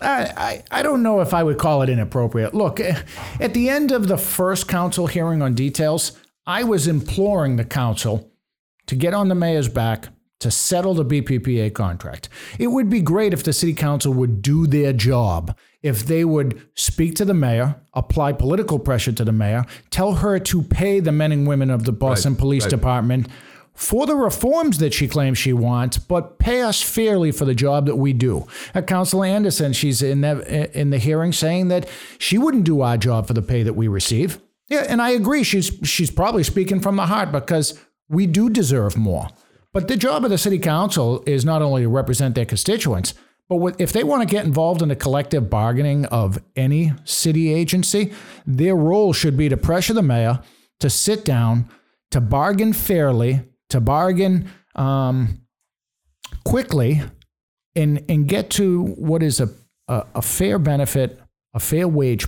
I, 0.00 0.32
I, 0.36 0.78
I 0.78 0.82
don't 0.82 1.02
know 1.02 1.20
if 1.20 1.32
I 1.32 1.42
would 1.42 1.58
call 1.58 1.82
it 1.82 1.88
inappropriate. 1.88 2.54
Look, 2.54 2.80
eh, 2.80 3.00
at 3.40 3.54
the 3.54 3.68
end 3.68 3.92
of 3.92 4.08
the 4.08 4.18
first 4.18 4.66
council 4.66 5.06
hearing 5.06 5.42
on 5.42 5.54
details, 5.54 6.12
I 6.46 6.64
was 6.64 6.86
imploring 6.86 7.56
the 7.56 7.64
council 7.64 8.32
to 8.86 8.96
get 8.96 9.14
on 9.14 9.28
the 9.28 9.34
mayor's 9.34 9.68
back 9.68 10.08
to 10.40 10.50
settle 10.50 10.94
the 10.94 11.04
BPPA 11.04 11.72
contract. 11.72 12.28
It 12.58 12.66
would 12.66 12.90
be 12.90 13.00
great 13.00 13.32
if 13.32 13.44
the 13.44 13.52
city 13.52 13.72
council 13.72 14.12
would 14.12 14.42
do 14.42 14.66
their 14.66 14.92
job, 14.92 15.56
if 15.84 16.06
they 16.06 16.24
would 16.24 16.66
speak 16.74 17.14
to 17.14 17.26
the 17.26 17.34
mayor, 17.34 17.76
apply 17.92 18.32
political 18.32 18.78
pressure 18.78 19.12
to 19.12 19.22
the 19.22 19.32
mayor, 19.32 19.66
tell 19.90 20.14
her 20.14 20.38
to 20.38 20.62
pay 20.62 20.98
the 20.98 21.12
men 21.12 21.30
and 21.30 21.46
women 21.46 21.70
of 21.70 21.84
the 21.84 21.92
Boston 21.92 22.32
Right, 22.32 22.40
Police 22.40 22.64
right. 22.64 22.70
Department 22.70 23.28
for 23.74 24.06
the 24.06 24.16
reforms 24.16 24.78
that 24.78 24.94
she 24.94 25.06
claims 25.06 25.36
she 25.36 25.52
wants, 25.52 25.98
but 25.98 26.38
pay 26.38 26.62
us 26.62 26.80
fairly 26.80 27.30
for 27.32 27.44
the 27.44 27.54
job 27.54 27.84
that 27.84 27.96
we 27.96 28.14
do. 28.14 28.46
Uh, 28.74 28.80
Councilor 28.80 29.26
Anderson, 29.26 29.74
she's 29.74 30.00
in 30.00 30.22
the, 30.22 30.78
in 30.78 30.88
the 30.88 30.98
hearing 30.98 31.32
saying 31.32 31.68
that 31.68 31.86
she 32.18 32.38
wouldn't 32.38 32.64
do 32.64 32.80
our 32.80 32.96
job 32.96 33.26
for 33.26 33.34
the 33.34 33.42
pay 33.42 33.62
that 33.62 33.74
we 33.74 33.86
receive. 33.86 34.40
Yeah, 34.68 34.86
and 34.88 35.02
I 35.02 35.10
agree. 35.10 35.42
She's 35.42 35.70
she's 35.84 36.10
probably 36.10 36.42
speaking 36.42 36.80
from 36.80 36.96
the 36.96 37.04
heart 37.04 37.30
because 37.30 37.78
we 38.08 38.26
do 38.26 38.48
deserve 38.48 38.96
more. 38.96 39.28
But 39.74 39.88
the 39.88 39.96
job 39.98 40.24
of 40.24 40.30
the 40.30 40.38
city 40.38 40.58
council 40.58 41.22
is 41.26 41.44
not 41.44 41.60
only 41.60 41.82
to 41.82 41.88
represent 41.90 42.34
their 42.34 42.46
constituents, 42.46 43.12
but 43.48 43.76
if 43.78 43.92
they 43.92 44.04
want 44.04 44.26
to 44.26 44.32
get 44.32 44.44
involved 44.44 44.82
in 44.82 44.88
the 44.88 44.96
collective 44.96 45.50
bargaining 45.50 46.06
of 46.06 46.38
any 46.56 46.92
city 47.04 47.52
agency, 47.52 48.12
their 48.46 48.74
role 48.74 49.12
should 49.12 49.36
be 49.36 49.48
to 49.48 49.56
pressure 49.56 49.94
the 49.94 50.02
mayor 50.02 50.40
to 50.80 50.90
sit 50.90 51.24
down, 51.24 51.68
to 52.10 52.20
bargain 52.20 52.72
fairly, 52.72 53.42
to 53.70 53.80
bargain 53.80 54.48
um, 54.74 55.40
quickly, 56.44 57.02
and 57.76 58.04
and 58.08 58.28
get 58.28 58.50
to 58.50 58.82
what 58.96 59.22
is 59.22 59.40
a 59.40 59.48
a, 59.88 60.06
a 60.14 60.22
fair 60.22 60.58
benefit, 60.58 61.20
a 61.52 61.60
fair 61.60 61.86
wage 61.88 62.26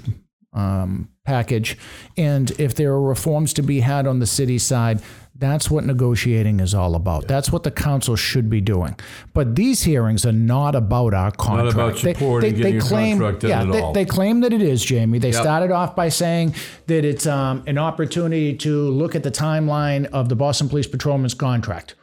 um, 0.53 1.09
package. 1.25 1.77
And 2.17 2.51
if 2.53 2.75
there 2.75 2.93
are 2.93 3.03
reforms 3.03 3.53
to 3.55 3.63
be 3.63 3.81
had 3.81 4.07
on 4.07 4.19
the 4.19 4.27
city 4.27 4.59
side, 4.59 5.01
That's 5.39 5.71
what 5.71 5.85
negotiating 5.85 6.61
is 6.61 6.75
all 6.75 6.95
about. 6.95 7.29
That's 7.29 7.53
what 7.53 7.63
the 7.63 7.71
council 7.71 8.17
should 8.17 8.49
be 8.49 8.61
doing. 8.61 8.97
But 9.35 9.55
these 9.55 9.83
hearings 9.83 10.25
are 10.25 10.33
not 10.33 10.75
about 10.75 11.13
our 11.13 11.31
contract. 11.31 11.77
Not 11.77 11.89
about 11.89 11.99
supporting 11.99 12.55
getting 12.55 12.75
your 12.75 12.83
claim, 12.83 13.19
contract 13.19 13.41
done 13.43 13.51
yeah, 13.51 13.77
at 13.89 13.93
they, 13.95 14.05
they 14.05 14.09
claim 14.09 14.41
that 14.41 14.53
it 14.53 14.63
is, 14.63 14.85
Jamie. 14.85 15.19
They 15.19 15.33
Yep. 15.33 15.43
started 15.43 15.71
off 15.71 15.95
by 15.95 16.09
saying 16.09 16.55
that 16.87 17.05
it's 17.05 17.27
um, 17.27 17.63
an 17.67 17.77
opportunity 17.77 18.55
to 18.57 18.89
look 18.91 19.15
at 19.15 19.23
the 19.23 19.31
timeline 19.31 20.07
of 20.07 20.29
the 20.29 20.37
Boston 20.37 20.69
Police 20.69 20.87
Patrolman's 20.87 21.35
contract. 21.35 21.95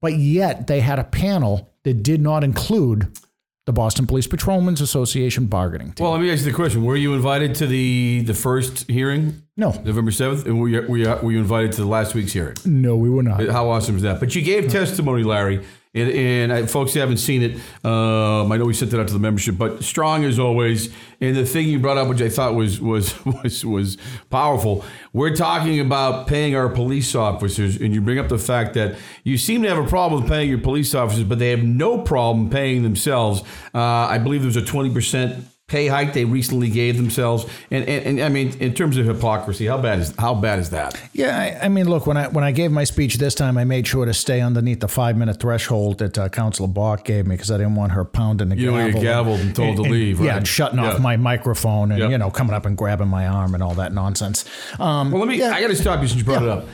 But 0.00 0.14
yet 0.14 0.66
they 0.66 0.80
had 0.80 0.98
a 0.98 1.04
panel 1.04 1.72
that 1.84 2.02
did 2.02 2.20
not 2.20 2.42
include 2.42 3.16
the 3.64 3.72
Boston 3.72 4.06
Police 4.06 4.26
Patrolmen's 4.26 4.80
Association 4.80 5.46
bargaining 5.46 5.92
team. 5.92 6.04
Well, 6.04 6.12
let 6.12 6.20
me 6.20 6.30
ask 6.30 6.44
you 6.44 6.50
the 6.50 6.56
question: 6.56 6.84
Were 6.84 6.96
you 6.96 7.14
invited 7.14 7.54
to 7.56 7.66
the 7.66 8.22
the 8.26 8.34
first 8.34 8.90
hearing, 8.90 9.42
no, 9.56 9.70
November 9.84 10.10
seventh, 10.10 10.46
and 10.46 10.60
were 10.60 10.68
you, 10.68 10.82
were, 10.88 10.96
you, 10.98 11.08
were 11.22 11.32
you 11.32 11.38
invited 11.38 11.72
to 11.72 11.80
the 11.82 11.88
last 11.88 12.14
week's 12.14 12.32
hearing? 12.32 12.56
no, 12.64 12.96
we 12.96 13.08
were 13.08 13.22
not. 13.22 13.46
How 13.48 13.70
awesome 13.70 13.96
is 13.96 14.02
that? 14.02 14.20
But 14.20 14.34
you 14.34 14.42
gave 14.42 14.70
testimony, 14.70 15.22
Larry, 15.22 15.64
and, 15.94 16.10
and 16.10 16.52
I, 16.52 16.66
folks 16.66 16.94
who 16.94 17.00
haven't 17.00 17.18
seen 17.18 17.42
it, 17.42 17.54
um, 17.84 18.50
I 18.50 18.56
know 18.56 18.64
we 18.64 18.72
sent 18.72 18.94
it 18.94 19.00
out 19.00 19.06
to 19.08 19.12
the 19.12 19.18
membership, 19.18 19.58
but 19.58 19.84
strong 19.84 20.24
as 20.24 20.38
always. 20.38 20.92
And 21.20 21.36
the 21.36 21.44
thing 21.44 21.68
you 21.68 21.78
brought 21.78 21.98
up, 21.98 22.08
which 22.08 22.22
I 22.22 22.30
thought 22.30 22.54
was 22.54 22.80
was 22.80 23.14
was 23.42 23.64
was 23.64 23.98
powerful, 24.30 24.84
we're 25.12 25.36
talking 25.36 25.80
about 25.80 26.26
paying 26.26 26.56
our 26.56 26.68
police 26.68 27.14
officers, 27.14 27.76
and 27.76 27.94
you 27.94 28.00
bring 28.00 28.18
up 28.18 28.28
the 28.28 28.38
fact 28.38 28.74
that 28.74 28.96
you 29.24 29.36
seem 29.36 29.62
to 29.62 29.68
have 29.68 29.84
a 29.84 29.88
problem 29.88 30.22
with 30.22 30.30
paying 30.30 30.48
your 30.48 30.58
police 30.58 30.94
officers, 30.94 31.24
but 31.24 31.38
they 31.38 31.50
have 31.50 31.62
no 31.62 31.98
problem 31.98 32.48
paying 32.48 32.82
themselves. 32.82 33.42
Uh, 33.74 33.80
I 33.80 34.18
believe 34.18 34.40
there 34.40 34.48
was 34.48 34.56
a 34.56 34.64
twenty 34.64 34.90
percent 34.90 35.46
pay 35.68 35.86
hike 35.86 36.12
they 36.12 36.24
recently 36.26 36.68
gave 36.68 36.96
themselves, 36.98 37.46
and, 37.70 37.88
and 37.88 38.04
and 38.06 38.20
I 38.20 38.28
mean, 38.28 38.54
in 38.60 38.74
terms 38.74 38.98
of 38.98 39.06
hypocrisy, 39.06 39.66
how 39.66 39.78
bad 39.80 40.00
is 40.00 40.14
how 40.18 40.34
bad 40.34 40.58
is 40.58 40.70
that? 40.70 41.00
Yeah, 41.14 41.58
I, 41.62 41.66
I 41.66 41.68
mean, 41.68 41.88
look, 41.88 42.06
when 42.06 42.16
I 42.16 42.28
when 42.28 42.44
I 42.44 42.52
gave 42.52 42.70
my 42.70 42.84
speech 42.84 43.16
this 43.16 43.34
time, 43.34 43.56
I 43.56 43.64
made 43.64 43.86
sure 43.86 44.04
to 44.04 44.12
stay 44.12 44.40
underneath 44.40 44.80
the 44.80 44.88
five 44.88 45.16
minute 45.16 45.40
threshold 45.40 45.98
that 45.98 46.18
uh, 46.18 46.28
Councilor 46.28 46.68
Bok 46.68 47.04
gave 47.04 47.26
me 47.26 47.36
because 47.36 47.50
I 47.50 47.56
didn't 47.56 47.74
want 47.76 47.92
her 47.92 48.04
pounding 48.04 48.50
the 48.50 48.56
You 48.56 48.72
gavel. 48.72 48.86
to 48.92 48.92
get 48.92 49.02
gavelled 49.06 49.40
and 49.40 49.56
told 49.56 49.76
to 49.76 49.82
leave, 49.82 50.20
Yeah, 50.20 50.30
right? 50.32 50.36
and 50.38 50.48
shutting 50.48 50.78
off 50.78 51.00
my 51.00 51.16
microphone 51.16 51.90
and 51.90 52.00
Yep. 52.00 52.10
you 52.10 52.18
know 52.18 52.30
coming 52.30 52.54
up 52.54 52.66
and 52.66 52.76
grabbing 52.76 53.08
my 53.08 53.26
arm 53.26 53.54
and 53.54 53.62
all 53.62 53.74
that 53.76 53.94
nonsense. 53.94 54.44
Um, 54.78 55.10
Well, 55.10 55.20
let 55.20 55.28
me. 55.28 55.42
I 55.42 55.60
got 55.60 55.68
to 55.68 55.76
stop 55.76 56.02
you 56.02 56.08
since 56.08 56.18
you 56.18 56.24
brought 56.24 56.42
it 56.42 56.48
up. 56.48 56.66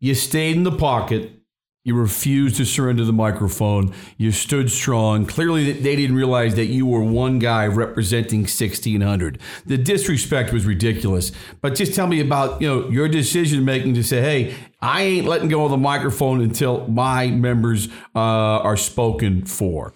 You 0.00 0.14
stayed 0.14 0.56
in 0.56 0.62
the 0.64 0.72
pocket. 0.72 1.30
You 1.86 1.94
refused 1.96 2.56
to 2.56 2.64
surrender 2.64 3.04
the 3.04 3.12
microphone. 3.12 3.92
You 4.16 4.32
stood 4.32 4.70
strong. 4.70 5.26
Clearly, 5.26 5.70
they 5.70 5.94
didn't 5.94 6.16
realize 6.16 6.54
that 6.54 6.64
you 6.64 6.86
were 6.86 7.02
one 7.02 7.38
guy 7.38 7.66
representing 7.66 8.40
1,600. 8.40 9.38
The 9.66 9.76
disrespect 9.76 10.50
was 10.50 10.64
ridiculous. 10.64 11.30
But 11.60 11.74
just 11.74 11.92
tell 11.92 12.06
me 12.06 12.20
about 12.20 12.62
you 12.62 12.68
know 12.68 12.88
your 12.88 13.06
decision 13.06 13.66
making 13.66 13.92
to 13.96 14.02
say, 14.02 14.22
"Hey, 14.22 14.54
I 14.80 15.02
ain't 15.02 15.26
letting 15.26 15.48
go 15.48 15.66
of 15.66 15.72
the 15.72 15.76
microphone 15.76 16.40
until 16.40 16.88
my 16.88 17.26
members 17.26 17.88
uh, 18.14 18.64
are 18.64 18.78
spoken 18.78 19.44
for." 19.44 19.92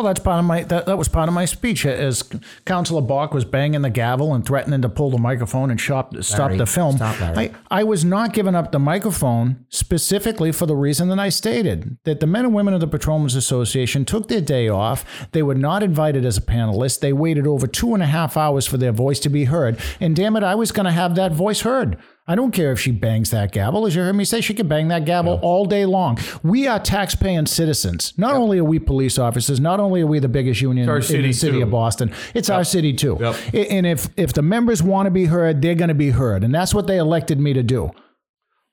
Well, 0.00 0.06
that's 0.06 0.20
part 0.20 0.38
of 0.38 0.46
my 0.46 0.62
that, 0.62 0.86
that 0.86 0.96
was 0.96 1.08
part 1.08 1.28
of 1.28 1.34
my 1.34 1.44
speech 1.44 1.84
eh, 1.84 1.90
as 1.90 2.24
Councilor 2.64 3.02
Bok 3.02 3.34
was 3.34 3.44
banging 3.44 3.82
the 3.82 3.90
gavel 3.90 4.32
and 4.32 4.46
threatening 4.46 4.80
to 4.80 4.88
pull 4.88 5.10
the 5.10 5.18
microphone 5.18 5.70
and 5.70 5.78
shop, 5.78 6.16
stop 6.22 6.56
the 6.56 6.64
film. 6.64 6.96
stop, 6.96 7.20
I, 7.20 7.50
I 7.70 7.84
was 7.84 8.02
not 8.02 8.32
giving 8.32 8.54
up 8.54 8.72
the 8.72 8.78
microphone 8.78 9.66
specifically 9.68 10.52
for 10.52 10.64
the 10.64 10.74
reason 10.74 11.10
that 11.10 11.18
I 11.18 11.28
stated 11.28 11.98
that 12.04 12.20
the 12.20 12.26
men 12.26 12.46
and 12.46 12.54
women 12.54 12.72
of 12.72 12.80
the 12.80 12.86
Patrolmen's 12.86 13.34
Association 13.34 14.06
took 14.06 14.28
their 14.28 14.40
day 14.40 14.70
off. 14.70 15.04
They 15.32 15.42
were 15.42 15.54
not 15.54 15.82
invited 15.82 16.24
as 16.24 16.38
a 16.38 16.40
panelist. 16.42 17.00
They 17.00 17.12
waited 17.12 17.46
over 17.46 17.66
two 17.66 17.92
and 17.92 18.02
a 18.02 18.06
half 18.06 18.38
hours 18.38 18.66
for 18.66 18.78
their 18.78 18.92
voice 18.92 19.20
to 19.20 19.28
be 19.28 19.44
heard. 19.44 19.78
And 20.00 20.16
damn 20.16 20.34
it, 20.34 20.42
I 20.42 20.54
was 20.54 20.72
going 20.72 20.86
to 20.86 20.92
have 20.92 21.14
that 21.16 21.32
voice 21.32 21.60
heard. 21.60 21.98
I 22.30 22.36
don't 22.36 22.52
care 22.52 22.70
if 22.70 22.78
she 22.78 22.92
bangs 22.92 23.32
that 23.32 23.50
gavel. 23.50 23.88
As 23.88 23.96
you 23.96 24.02
heard 24.02 24.12
me 24.12 24.24
say, 24.24 24.40
she 24.40 24.54
can 24.54 24.68
bang 24.68 24.86
that 24.86 25.04
gavel 25.04 25.40
all 25.42 25.64
day 25.64 25.84
long. 25.84 26.16
We 26.44 26.68
are 26.68 26.78
taxpaying 26.78 27.48
citizens. 27.48 28.14
Not 28.16 28.36
only 28.36 28.58
are 28.58 28.64
we 28.64 28.78
police 28.78 29.18
officers, 29.18 29.58
not 29.58 29.80
only 29.80 30.02
are 30.02 30.06
we 30.06 30.20
the 30.20 30.28
biggest 30.28 30.60
union 30.60 30.88
our 30.88 30.98
in 30.98 31.02
city, 31.02 31.22
the 31.22 31.32
city 31.32 31.58
too. 31.58 31.64
of 31.64 31.72
Boston, 31.72 32.12
it's 32.32 32.48
our 32.48 32.62
city 32.62 32.92
too. 32.92 33.18
Yep. 33.20 33.36
And 33.72 33.84
if 33.84 34.10
if 34.16 34.32
the 34.32 34.42
members 34.42 34.80
want 34.80 35.06
to 35.06 35.10
be 35.10 35.24
heard, 35.24 35.60
they're 35.60 35.74
going 35.74 35.88
to 35.88 35.94
be 35.94 36.10
heard, 36.10 36.44
and 36.44 36.54
that's 36.54 36.72
what 36.72 36.86
they 36.86 36.98
elected 36.98 37.40
me 37.40 37.52
to 37.52 37.64
do. 37.64 37.90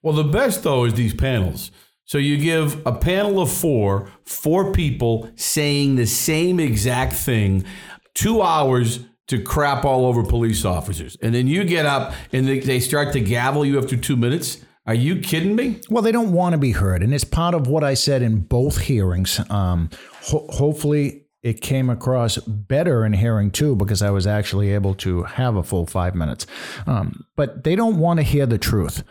Well, 0.04 0.14
the 0.14 0.24
best 0.24 0.62
though 0.62 0.86
is 0.86 0.94
these 0.94 1.16
panels. 1.16 1.72
So 2.06 2.20
you 2.20 2.38
give 2.38 2.86
a 2.86 2.94
panel 2.94 3.42
of 3.42 3.52
four, 3.52 4.08
four 4.24 4.72
people 4.72 5.32
saying 5.36 5.96
the 5.96 6.06
same 6.06 6.60
exact 6.60 7.14
thing, 7.14 7.66
two 8.14 8.44
hours 8.44 9.00
to 9.28 9.42
crap 9.42 9.86
all 9.86 10.06
over 10.06 10.24
police 10.24 10.66
officers. 10.66 11.18
And 11.22 11.36
then 11.36 11.48
you 11.48 11.64
get 11.64 11.86
up 11.86 12.14
and 12.32 12.48
they, 12.48 12.60
they 12.60 12.80
start 12.80 13.14
to 13.14 13.20
gavel 13.20 13.66
you 13.66 13.78
after 13.78 13.98
two 13.98 14.16
minutes. 14.16 14.60
Are 14.86 14.94
you 14.94 15.20
kidding 15.20 15.56
me? 15.56 15.82
Well, 15.90 16.02
they 16.02 16.14
don't 16.14 16.32
want 16.32 16.54
to 16.54 16.58
be 16.58 16.72
heard, 16.72 17.04
and 17.04 17.14
it's 17.14 17.26
part 17.26 17.54
of 17.54 17.68
what 17.68 17.84
I 17.84 17.94
said 17.94 18.22
in 18.22 18.40
both 18.40 18.80
hearings. 18.80 19.42
Um, 19.50 19.90
ho- 20.22 20.48
hopefully, 20.50 21.26
it 21.44 21.60
came 21.60 21.90
across 21.90 22.38
better 22.38 23.06
in 23.06 23.12
hearing 23.12 23.52
two 23.52 23.76
because 23.76 24.02
I 24.02 24.12
was 24.12 24.26
actually 24.26 24.72
able 24.72 24.94
to 24.96 25.24
have 25.24 25.58
a 25.58 25.64
full 25.64 25.86
five 25.86 26.16
minutes. 26.16 26.48
Um, 26.86 27.26
but 27.36 27.66
they 27.66 27.76
don't 27.76 28.00
want 28.00 28.20
to 28.20 28.24
hear 28.24 28.46
the 28.46 28.58
truth. 28.58 29.04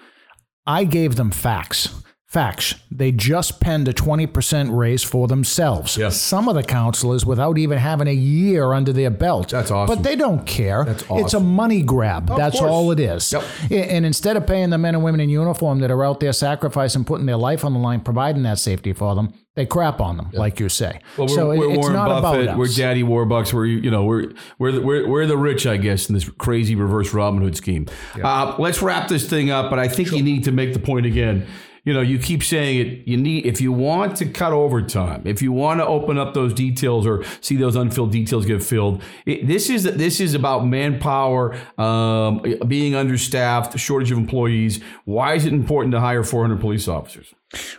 I 0.66 0.84
gave 0.84 1.16
them 1.16 1.30
facts. 1.30 1.94
Facts. 2.26 2.74
They 2.90 3.12
just 3.12 3.60
penned 3.60 3.86
a 3.86 3.92
20% 3.92 4.76
raise 4.76 5.04
for 5.04 5.28
themselves. 5.28 5.96
Yes. 5.96 6.20
Some 6.20 6.48
of 6.48 6.56
the 6.56 6.64
counselors 6.64 7.24
without 7.24 7.56
even 7.56 7.78
having 7.78 8.08
a 8.08 8.12
year 8.12 8.72
under 8.72 8.92
their 8.92 9.10
belt. 9.10 9.50
That's 9.50 9.70
awesome. 9.70 9.94
But 9.94 10.02
they 10.02 10.16
don't 10.16 10.44
care. 10.44 10.84
That's 10.84 11.04
awesome. 11.04 11.24
It's 11.24 11.34
a 11.34 11.40
money 11.40 11.82
grab. 11.82 12.26
That's 12.26 12.60
all 12.60 12.90
it 12.90 12.98
is. 12.98 13.32
Yep. 13.32 13.44
And 13.70 14.04
instead 14.04 14.36
of 14.36 14.44
paying 14.44 14.70
the 14.70 14.78
men 14.78 14.96
and 14.96 15.04
women 15.04 15.20
in 15.20 15.30
uniform 15.30 15.78
that 15.80 15.90
are 15.92 16.04
out 16.04 16.18
there 16.18 16.32
sacrificing, 16.32 17.04
putting 17.04 17.26
their 17.26 17.36
life 17.36 17.64
on 17.64 17.72
the 17.74 17.78
line, 17.78 18.00
providing 18.00 18.42
that 18.42 18.58
safety 18.58 18.92
for 18.92 19.14
them, 19.14 19.32
they 19.54 19.64
crap 19.64 20.00
on 20.00 20.18
them, 20.18 20.30
like 20.34 20.60
you 20.60 20.68
say. 20.68 21.00
Well, 21.16 21.28
we're, 21.28 21.34
so 21.34 21.48
we're 21.48 21.70
it's 21.70 21.78
Warren 21.78 21.94
not 21.94 22.08
Buffett. 22.22 22.42
about 22.42 22.52
us. 22.52 22.58
We're 22.58 22.76
Daddy 22.76 23.02
Warbucks. 23.02 23.54
We're 23.54 23.64
you 23.64 23.90
know 23.90 24.04
we're 24.04 24.32
we're 24.58 24.72
the, 24.72 24.82
we're, 24.82 25.08
we're 25.08 25.26
the 25.26 25.38
rich, 25.38 25.66
I 25.66 25.78
guess, 25.78 26.10
in 26.10 26.14
this 26.14 26.28
crazy 26.28 26.74
reverse 26.74 27.14
Robin 27.14 27.40
Hood 27.40 27.56
scheme. 27.56 27.86
Uh, 28.22 28.54
let's 28.58 28.82
wrap 28.82 29.08
this 29.08 29.26
thing 29.26 29.50
up. 29.50 29.70
But 29.70 29.78
I 29.78 29.88
think 29.88 30.12
you 30.12 30.22
need 30.22 30.44
to 30.44 30.52
make 30.52 30.74
the 30.74 30.78
point 30.78 31.06
again. 31.06 31.46
You 31.86 31.92
know, 31.92 32.00
you 32.00 32.18
keep 32.18 32.42
saying 32.42 32.80
it. 32.84 33.08
You 33.08 33.16
need 33.16 33.46
if 33.46 33.60
you 33.60 33.70
want 33.70 34.16
to 34.16 34.26
cut 34.26 34.52
overtime, 34.52 35.22
if 35.24 35.40
you 35.40 35.52
want 35.52 35.78
to 35.78 35.86
open 35.86 36.18
up 36.18 36.34
those 36.34 36.52
details 36.52 37.06
or 37.06 37.24
see 37.40 37.56
those 37.56 37.76
unfilled 37.76 38.10
details 38.10 38.44
get 38.44 38.60
filled. 38.62 39.02
It, 39.24 39.46
this 39.46 39.70
is 39.70 39.84
this 39.84 40.20
is 40.20 40.34
about 40.34 40.66
manpower, 40.66 41.56
um, 41.78 42.42
being 42.66 42.96
understaffed, 42.96 43.78
shortage 43.78 44.10
of 44.10 44.18
employees. 44.18 44.80
Why 45.04 45.34
is 45.34 45.46
it 45.46 45.52
important 45.52 45.92
to 45.92 46.00
hire 46.00 46.24
400 46.24 46.60
police 46.60 46.88
officers? 46.88 47.32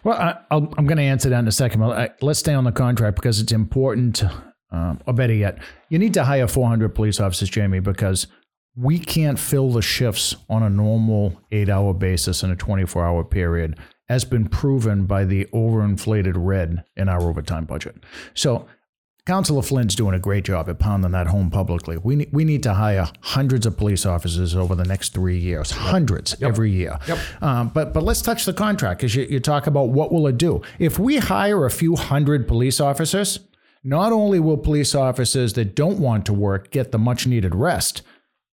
Well, 0.06 0.18
I, 0.18 0.38
I'm 0.50 0.86
going 0.86 0.98
to 0.98 1.04
answer 1.04 1.30
that 1.30 1.40
in 1.40 1.48
a 1.48 1.52
second. 1.52 1.82
But 1.82 1.98
I, 1.98 2.10
let's 2.22 2.40
stay 2.40 2.54
on 2.54 2.64
the 2.64 2.72
contract 2.72 3.18
because 3.18 3.42
it's 3.42 3.52
important. 3.52 4.24
Um, 4.72 5.00
or 5.06 5.14
better 5.14 5.34
yet, 5.34 5.60
you 5.90 6.00
need 6.00 6.14
to 6.16 6.26
hire 6.26 6.48
400 6.48 6.94
police 6.96 7.20
officers, 7.20 7.50
Jamie, 7.50 7.80
because 7.80 8.28
we 8.78 9.00
can't 9.00 9.40
fill 9.40 9.72
the 9.72 9.82
shifts 9.82 10.36
on 10.50 10.62
a 10.62 10.70
normal 10.70 11.42
eight 11.52 11.68
hour 11.68 11.94
basis 11.94 12.44
in 12.44 12.52
a 12.52 12.56
24 12.56 13.06
hour 13.06 13.24
period, 13.24 13.78
as 14.10 14.26
been 14.26 14.48
proven 14.48 15.06
by 15.06 15.26
the 15.26 15.46
overinflated 15.46 16.34
red 16.36 16.84
in 16.96 17.10
our 17.10 17.22
overtime 17.22 17.66
budget. 17.66 17.96
So, 18.34 18.68
Councilor 19.26 19.62
Flynn's 19.62 19.94
doing 19.94 20.16
a 20.16 20.20
great 20.20 20.46
job 20.46 20.70
at 20.70 20.80
pounding 20.80 21.12
that 21.12 21.28
home 21.28 21.50
publicly. 21.50 21.98
We 21.98 22.16
need, 22.16 22.30
we 22.32 22.46
need 22.46 22.64
to 22.64 22.74
hire 22.74 23.10
hundreds 23.20 23.66
of 23.66 23.76
police 23.76 24.06
officers 24.06 24.56
over 24.56 24.74
the 24.74 24.86
next 24.86 25.14
three 25.14 25.38
years, 25.38 25.70
hundreds 25.70 26.42
every 26.42 26.72
year. 26.72 26.98
Um, 27.42 27.68
but 27.68 27.94
but 27.94 28.04
let's 28.04 28.22
touch 28.22 28.46
the 28.46 28.54
contract 28.54 29.02
because 29.02 29.16
you, 29.16 29.24
you 29.24 29.42
talk 29.42 29.68
about 29.68 29.90
what 29.90 30.14
will 30.14 30.28
it 30.28 30.38
do 30.38 30.62
if 30.80 30.98
we 30.98 31.18
hire 31.18 31.66
a 31.66 31.72
few 31.72 31.98
hundred 31.98 32.48
police 32.48 32.80
officers. 32.80 33.40
Not 33.84 34.14
only 34.14 34.40
will 34.40 34.58
police 34.58 34.96
officers 34.96 35.54
that 35.54 35.76
don't 35.76 36.00
want 36.00 36.26
to 36.28 36.34
work 36.34 36.72
get 36.72 36.92
the 36.94 36.98
much 36.98 37.28
needed 37.28 37.54
rest, 37.54 38.02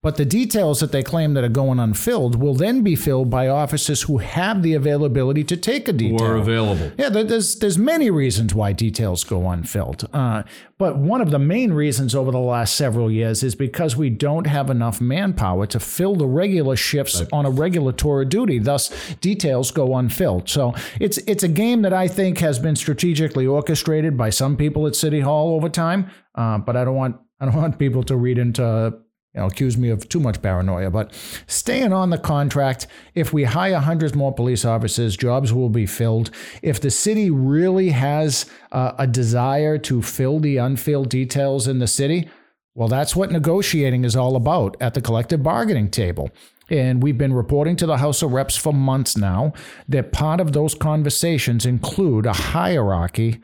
but 0.04 0.18
the 0.18 0.24
details 0.26 0.80
that 0.80 0.92
they 0.92 1.02
claim 1.02 1.32
that 1.32 1.44
are 1.44 1.48
going 1.48 1.80
unfilled 1.80 2.36
will 2.36 2.54
then 2.54 2.82
be 2.82 2.94
filled 2.94 3.30
by 3.30 3.48
officers 3.48 4.02
who 4.02 4.18
have 4.18 4.62
the 4.62 4.74
availability 4.74 5.42
to 5.44 5.56
take 5.56 5.88
a 5.88 5.94
detail. 5.94 6.26
Or 6.26 6.36
available. 6.36 6.92
Yeah, 6.98 7.08
there's 7.08 7.56
there's 7.56 7.78
many 7.78 8.10
reasons 8.10 8.54
why 8.54 8.72
details 8.72 9.24
go 9.24 9.48
unfilled, 9.48 10.06
uh, 10.12 10.42
but 10.76 10.98
one 10.98 11.22
of 11.22 11.30
the 11.30 11.38
main 11.38 11.72
reasons 11.72 12.14
over 12.14 12.30
the 12.30 12.38
last 12.38 12.74
several 12.74 13.10
years 13.10 13.42
is 13.42 13.54
because 13.54 13.96
we 13.96 14.10
don't 14.10 14.46
have 14.46 14.68
enough 14.68 15.00
manpower 15.00 15.66
to 15.68 15.80
fill 15.80 16.16
the 16.16 16.26
regular 16.26 16.76
shifts 16.76 17.22
on 17.32 17.46
a 17.46 17.50
regulatory 17.50 18.26
duty. 18.26 18.58
Thus, 18.58 18.90
details 19.22 19.70
go 19.70 19.96
unfilled. 19.96 20.50
So 20.50 20.74
it's 21.00 21.16
it's 21.26 21.42
a 21.42 21.48
game 21.48 21.80
that 21.80 21.94
I 21.94 22.08
think 22.08 22.38
has 22.40 22.58
been 22.58 22.76
strategically 22.76 23.46
orchestrated 23.46 24.18
by 24.18 24.28
some 24.28 24.58
people 24.58 24.86
at 24.86 24.96
City 24.96 25.20
Hall 25.20 25.54
over 25.54 25.70
time. 25.70 26.10
Uh, 26.34 26.58
but 26.58 26.76
I 26.76 26.84
don't 26.84 26.94
want 26.94 27.16
I 27.40 27.46
don't 27.46 27.56
want 27.56 27.78
people 27.78 28.02
to 28.02 28.16
read 28.16 28.36
into 28.36 28.98
you 29.34 29.40
know, 29.40 29.46
accuse 29.46 29.76
me 29.76 29.90
of 29.90 30.08
too 30.08 30.20
much 30.20 30.40
paranoia, 30.40 30.90
but 30.90 31.12
staying 31.46 31.92
on 31.92 32.10
the 32.10 32.18
contract, 32.18 32.86
if 33.14 33.32
we 33.32 33.44
hire 33.44 33.80
hundreds 33.80 34.14
more 34.14 34.32
police 34.32 34.64
officers, 34.64 35.16
jobs 35.16 35.52
will 35.52 35.68
be 35.68 35.86
filled. 35.86 36.30
If 36.62 36.80
the 36.80 36.90
city 36.90 37.30
really 37.30 37.90
has 37.90 38.46
uh, 38.70 38.92
a 38.96 39.06
desire 39.06 39.76
to 39.78 40.02
fill 40.02 40.38
the 40.38 40.58
unfilled 40.58 41.08
details 41.08 41.66
in 41.66 41.80
the 41.80 41.88
city, 41.88 42.28
well, 42.76 42.88
that's 42.88 43.16
what 43.16 43.32
negotiating 43.32 44.04
is 44.04 44.16
all 44.16 44.36
about 44.36 44.76
at 44.80 44.94
the 44.94 45.00
collective 45.00 45.42
bargaining 45.42 45.90
table. 45.90 46.30
and 46.70 47.02
we've 47.02 47.18
been 47.18 47.34
reporting 47.34 47.76
to 47.76 47.86
the 47.86 47.98
House 47.98 48.22
of 48.22 48.32
Reps 48.32 48.56
for 48.56 48.72
months 48.72 49.18
now 49.18 49.52
that 49.86 50.12
part 50.12 50.40
of 50.40 50.52
those 50.52 50.74
conversations 50.74 51.66
include 51.66 52.24
a 52.24 52.32
hierarchy 52.32 53.42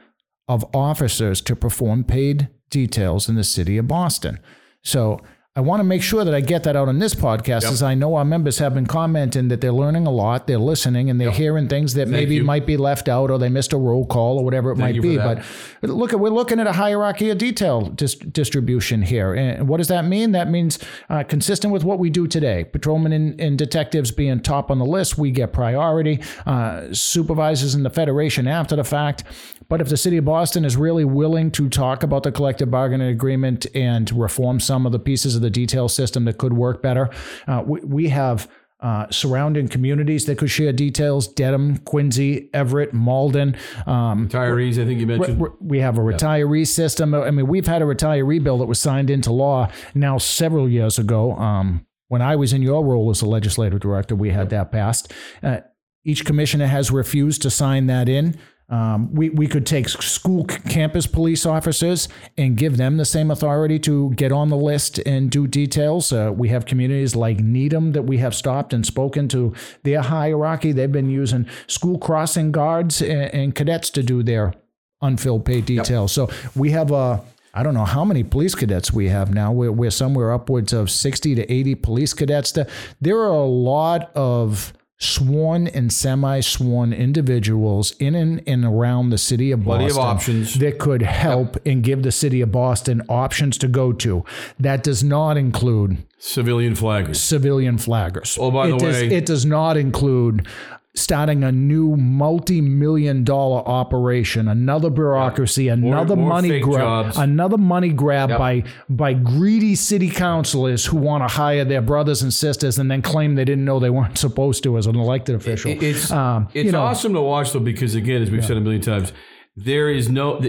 of 0.48 0.64
officers 0.74 1.40
to 1.42 1.54
perform 1.54 2.02
paid 2.02 2.48
details 2.70 3.28
in 3.28 3.34
the 3.34 3.44
city 3.44 3.76
of 3.76 3.86
Boston. 3.86 4.40
So 4.82 5.20
I 5.56 5.62
want 5.62 5.80
to 5.80 5.84
make 5.84 6.00
sure 6.00 6.24
that 6.24 6.32
I 6.32 6.40
get 6.40 6.62
that 6.62 6.76
out 6.76 6.86
on 6.86 7.00
this 7.00 7.12
podcast, 7.12 7.64
as 7.64 7.82
I 7.82 7.96
know 7.96 8.14
our 8.14 8.24
members 8.24 8.58
have 8.58 8.72
been 8.72 8.86
commenting 8.86 9.48
that 9.48 9.60
they're 9.60 9.72
learning 9.72 10.06
a 10.06 10.10
lot, 10.10 10.46
they're 10.46 10.60
listening, 10.60 11.10
and 11.10 11.20
they're 11.20 11.32
hearing 11.32 11.66
things 11.66 11.94
that 11.94 12.06
maybe 12.06 12.36
you. 12.36 12.44
might 12.44 12.66
be 12.66 12.76
left 12.76 13.08
out, 13.08 13.32
or 13.32 13.38
they 13.38 13.48
missed 13.48 13.72
a 13.72 13.76
roll 13.76 14.06
call, 14.06 14.38
or 14.38 14.44
whatever 14.44 14.70
it 14.70 14.76
might 14.76 15.02
be. 15.02 15.16
But 15.16 15.42
look, 15.82 16.12
at 16.12 16.20
we're 16.20 16.30
looking 16.30 16.60
at 16.60 16.68
a 16.68 16.72
hierarchy 16.72 17.30
of 17.30 17.38
detail 17.38 17.80
dis- 17.80 18.14
distribution 18.14 19.02
here, 19.02 19.34
and 19.34 19.66
what 19.66 19.78
does 19.78 19.88
that 19.88 20.04
mean? 20.04 20.30
That 20.30 20.48
means 20.48 20.78
uh, 21.08 21.24
consistent 21.24 21.72
with 21.72 21.82
what 21.82 21.98
we 21.98 22.10
do 22.10 22.28
today. 22.28 22.62
Patrolmen 22.62 23.12
and, 23.12 23.40
and 23.40 23.58
detectives 23.58 24.12
being 24.12 24.38
top 24.38 24.70
on 24.70 24.78
the 24.78 24.86
list, 24.86 25.18
we 25.18 25.32
get 25.32 25.52
priority. 25.52 26.20
Uh, 26.46 26.94
supervisors 26.94 27.74
in 27.74 27.82
the 27.82 27.90
federation 27.90 28.46
after 28.46 28.76
the 28.76 28.84
fact. 28.84 29.24
But 29.70 29.80
if 29.80 29.88
the 29.88 29.96
city 29.96 30.18
of 30.18 30.24
Boston 30.26 30.64
is 30.66 30.76
really 30.76 31.04
willing 31.06 31.50
to 31.52 31.68
talk 31.70 32.02
about 32.02 32.24
the 32.24 32.32
collective 32.32 32.70
bargaining 32.70 33.08
agreement 33.08 33.66
and 33.74 34.10
reform 34.12 34.60
some 34.60 34.84
of 34.84 34.92
the 34.92 34.98
pieces 34.98 35.36
of 35.36 35.42
the 35.42 35.48
detail 35.48 35.88
system 35.88 36.24
that 36.26 36.36
could 36.38 36.52
work 36.52 36.82
better, 36.82 37.08
uh, 37.48 37.62
we, 37.66 37.80
we 37.80 38.08
have. 38.10 38.46
Uh, 38.82 39.04
surrounding 39.10 39.68
communities 39.68 40.24
that 40.24 40.38
could 40.38 40.50
share 40.50 40.72
details 40.72 41.28
Dedham, 41.28 41.76
Quincy, 41.80 42.48
Everett, 42.54 42.94
Malden. 42.94 43.54
Um, 43.86 44.26
Retirees, 44.30 44.80
I 44.82 44.86
think 44.86 45.00
you 45.00 45.06
mentioned. 45.06 45.38
we- 45.38 45.48
we 45.60 45.80
have 45.80 45.98
a 45.98 46.00
retiree 46.00 46.66
system. 46.66 47.12
I 47.14 47.30
mean, 47.30 47.46
we've 47.46 47.66
had 47.66 47.82
a 47.82 47.84
retiree 47.84 48.42
bill 48.42 48.56
that 48.56 48.64
was 48.64 48.80
signed 48.80 49.10
into 49.10 49.30
law 49.32 49.68
now 49.94 50.16
several 50.16 50.66
years 50.66 50.98
ago. 50.98 51.32
Um, 51.34 51.84
when 52.08 52.22
I 52.22 52.36
was 52.36 52.54
in 52.54 52.62
your 52.62 52.82
role 52.82 53.10
as 53.10 53.20
a 53.20 53.26
legislative 53.26 53.80
director, 53.80 54.14
we 54.16 54.30
had 54.30 54.48
that 54.48 54.72
passed. 54.72 55.12
Uh, 55.42 55.58
each 56.02 56.24
commissioner 56.24 56.66
has 56.66 56.90
refused 56.90 57.42
to 57.42 57.50
sign 57.50 57.86
that 57.88 58.08
in. 58.08 58.34
Um, 58.70 59.12
we, 59.12 59.30
we 59.30 59.48
could 59.48 59.66
take 59.66 59.88
school 59.88 60.44
campus 60.44 61.06
police 61.06 61.44
officers 61.44 62.08
and 62.38 62.56
give 62.56 62.76
them 62.76 62.96
the 62.96 63.04
same 63.04 63.30
authority 63.30 63.80
to 63.80 64.10
get 64.14 64.30
on 64.30 64.48
the 64.48 64.56
list 64.56 64.98
and 65.00 65.28
do 65.28 65.48
details. 65.48 66.12
Uh, 66.12 66.32
we 66.34 66.48
have 66.50 66.66
communities 66.66 67.16
like 67.16 67.40
Needham 67.40 67.92
that 67.92 68.02
we 68.02 68.18
have 68.18 68.34
stopped 68.34 68.72
and 68.72 68.86
spoken 68.86 69.26
to 69.28 69.52
their 69.82 70.02
hierarchy. 70.02 70.70
They've 70.70 70.90
been 70.90 71.10
using 71.10 71.48
school 71.66 71.98
crossing 71.98 72.52
guards 72.52 73.02
and, 73.02 73.34
and 73.34 73.54
cadets 73.54 73.90
to 73.90 74.04
do 74.04 74.22
their 74.22 74.54
unfilled 75.02 75.44
pay 75.44 75.60
details. 75.60 76.12
So 76.12 76.30
we 76.54 76.70
have 76.70 76.92
a 76.92 77.22
I 77.52 77.64
don't 77.64 77.74
know 77.74 77.84
how 77.84 78.04
many 78.04 78.22
police 78.22 78.54
cadets 78.54 78.92
we 78.92 79.08
have 79.08 79.34
now. 79.34 79.50
We're, 79.50 79.72
we're 79.72 79.90
somewhere 79.90 80.32
upwards 80.32 80.72
of 80.72 80.88
60 80.88 81.34
to 81.34 81.52
80 81.52 81.74
police 81.74 82.14
cadets. 82.14 82.56
There 83.00 83.18
are 83.18 83.32
a 83.32 83.44
lot 83.44 84.12
of 84.14 84.72
sworn 85.00 85.66
and 85.66 85.90
semi-sworn 85.92 86.92
individuals 86.92 87.92
in 87.98 88.14
and, 88.14 88.42
and 88.46 88.64
around 88.64 89.10
the 89.10 89.18
city 89.18 89.50
of 89.50 89.62
Plenty 89.64 89.86
of 89.86 89.96
Boston 89.96 90.42
options. 90.42 90.58
that 90.58 90.78
could 90.78 91.00
help 91.02 91.56
and 91.66 91.82
give 91.82 92.02
the 92.02 92.12
city 92.12 92.42
of 92.42 92.52
Boston 92.52 93.02
options 93.08 93.56
to 93.58 93.66
go 93.68 93.92
to. 93.94 94.24
That 94.58 94.82
does 94.82 95.02
not 95.02 95.36
include 95.38 95.98
Civilian 96.18 96.74
flaggers. 96.74 97.16
civilian 97.16 97.76
flaggers. 97.78 98.38
Oh, 98.38 98.50
by 98.50 98.68
the 98.68 98.76
does, 98.76 98.94
way- 98.96 99.08
it 99.08 99.24
does 99.24 99.46
not 99.46 99.78
include 99.78 100.46
starting 100.94 101.44
a 101.44 101.52
new 101.52 101.94
multi-million 101.96 103.22
dollar 103.24 103.60
operation, 103.66 104.48
another 104.48 104.90
bureaucracy, 104.90 105.68
another 105.68 106.16
more 106.16 106.28
money 106.30 106.58
grab, 106.60 106.78
jobs. 107.06 107.16
another 107.16 107.58
money 107.58 107.90
grab 107.90 108.28
by 108.30 108.64
by 108.88 109.12
greedy 109.12 109.74
city 109.74 110.10
councilors 110.10 110.84
who 110.86 110.96
want 110.96 111.22
to 111.26 111.32
hire 111.34 111.64
their 111.64 111.80
brothers 111.82 112.22
and 112.22 112.32
sisters 112.32 112.78
and 112.78 112.90
then 112.90 113.02
claim 113.02 113.34
they 113.36 113.44
didn't 113.44 113.64
know 113.64 113.78
they 113.78 113.90
weren't 113.90 114.18
supposed 114.18 114.62
to 114.64 114.76
as 114.78 114.86
an 114.86 114.96
elected 114.96 115.34
official. 115.36 115.70
It- 115.70 115.82
It's 115.82 116.10
Um, 116.10 116.48
it's 116.54 116.66
you 116.66 116.72
know, 116.72 116.82
awesome 116.82 117.12
to 117.14 117.20
watch 117.20 117.52
though 117.52 117.60
because 117.60 117.94
again, 117.94 118.22
as 118.22 118.30
we've 118.30 118.44
said 118.44 118.56
a 118.56 118.60
million 118.60 118.82
times, 118.82 119.12
there 119.56 119.90
is 119.90 120.08
no 120.08 120.40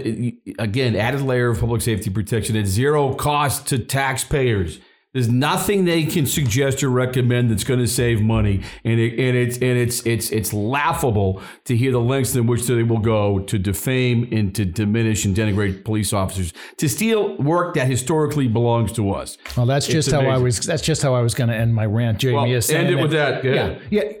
again 0.58 0.96
added 0.96 1.20
layer 1.22 1.50
of 1.50 1.60
public 1.60 1.82
safety 1.82 2.10
protection 2.10 2.56
at 2.56 2.66
zero 2.66 3.14
cost 3.14 3.68
to 3.68 3.78
taxpayers. 3.78 4.80
There's 5.14 5.28
nothing 5.28 5.84
they 5.84 6.04
can 6.06 6.24
suggest 6.24 6.82
or 6.82 6.88
recommend 6.88 7.50
that's 7.50 7.64
going 7.64 7.80
to 7.80 7.86
save 7.86 8.22
money, 8.22 8.62
and 8.82 8.98
it, 8.98 9.12
and 9.18 9.36
it's 9.36 9.56
and 9.56 9.76
it's 9.76 10.06
it's 10.06 10.30
it's 10.30 10.54
laughable 10.54 11.42
to 11.64 11.76
hear 11.76 11.92
the 11.92 12.00
lengths 12.00 12.34
in 12.34 12.46
which 12.46 12.66
they 12.66 12.82
will 12.82 12.98
go 12.98 13.40
to 13.40 13.58
defame 13.58 14.26
and 14.32 14.54
to 14.54 14.64
diminish 14.64 15.26
and 15.26 15.36
denigrate 15.36 15.84
police 15.84 16.14
officers 16.14 16.54
to 16.78 16.88
steal 16.88 17.36
work 17.36 17.74
that 17.74 17.88
historically 17.88 18.48
belongs 18.48 18.90
to 18.92 19.10
us. 19.10 19.36
Well, 19.54 19.66
that's 19.66 19.84
It's 19.86 19.92
just 19.92 20.12
how 20.12 20.22
I 20.22 20.38
was. 20.38 20.60
That's 20.60 20.82
just 20.82 21.02
how 21.02 21.14
I 21.14 21.20
was 21.20 21.34
going 21.34 21.50
to 21.50 21.56
end 21.56 21.74
my 21.74 21.84
rant, 21.84 22.18
Jamie. 22.18 22.34
Well, 22.34 22.50
is 22.50 22.70
end 22.70 22.88
it 22.88 22.96
with 22.96 23.10
that. 23.10 23.42
Go 23.42 23.52
Yeah, 23.52 23.78
yeah. 23.90 24.12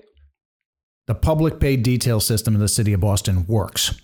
The 1.06 1.14
public 1.14 1.58
paid 1.58 1.82
detail 1.82 2.20
system 2.20 2.54
in 2.54 2.60
the 2.60 2.68
city 2.68 2.92
of 2.92 3.00
Boston 3.00 3.46
works. 3.46 3.98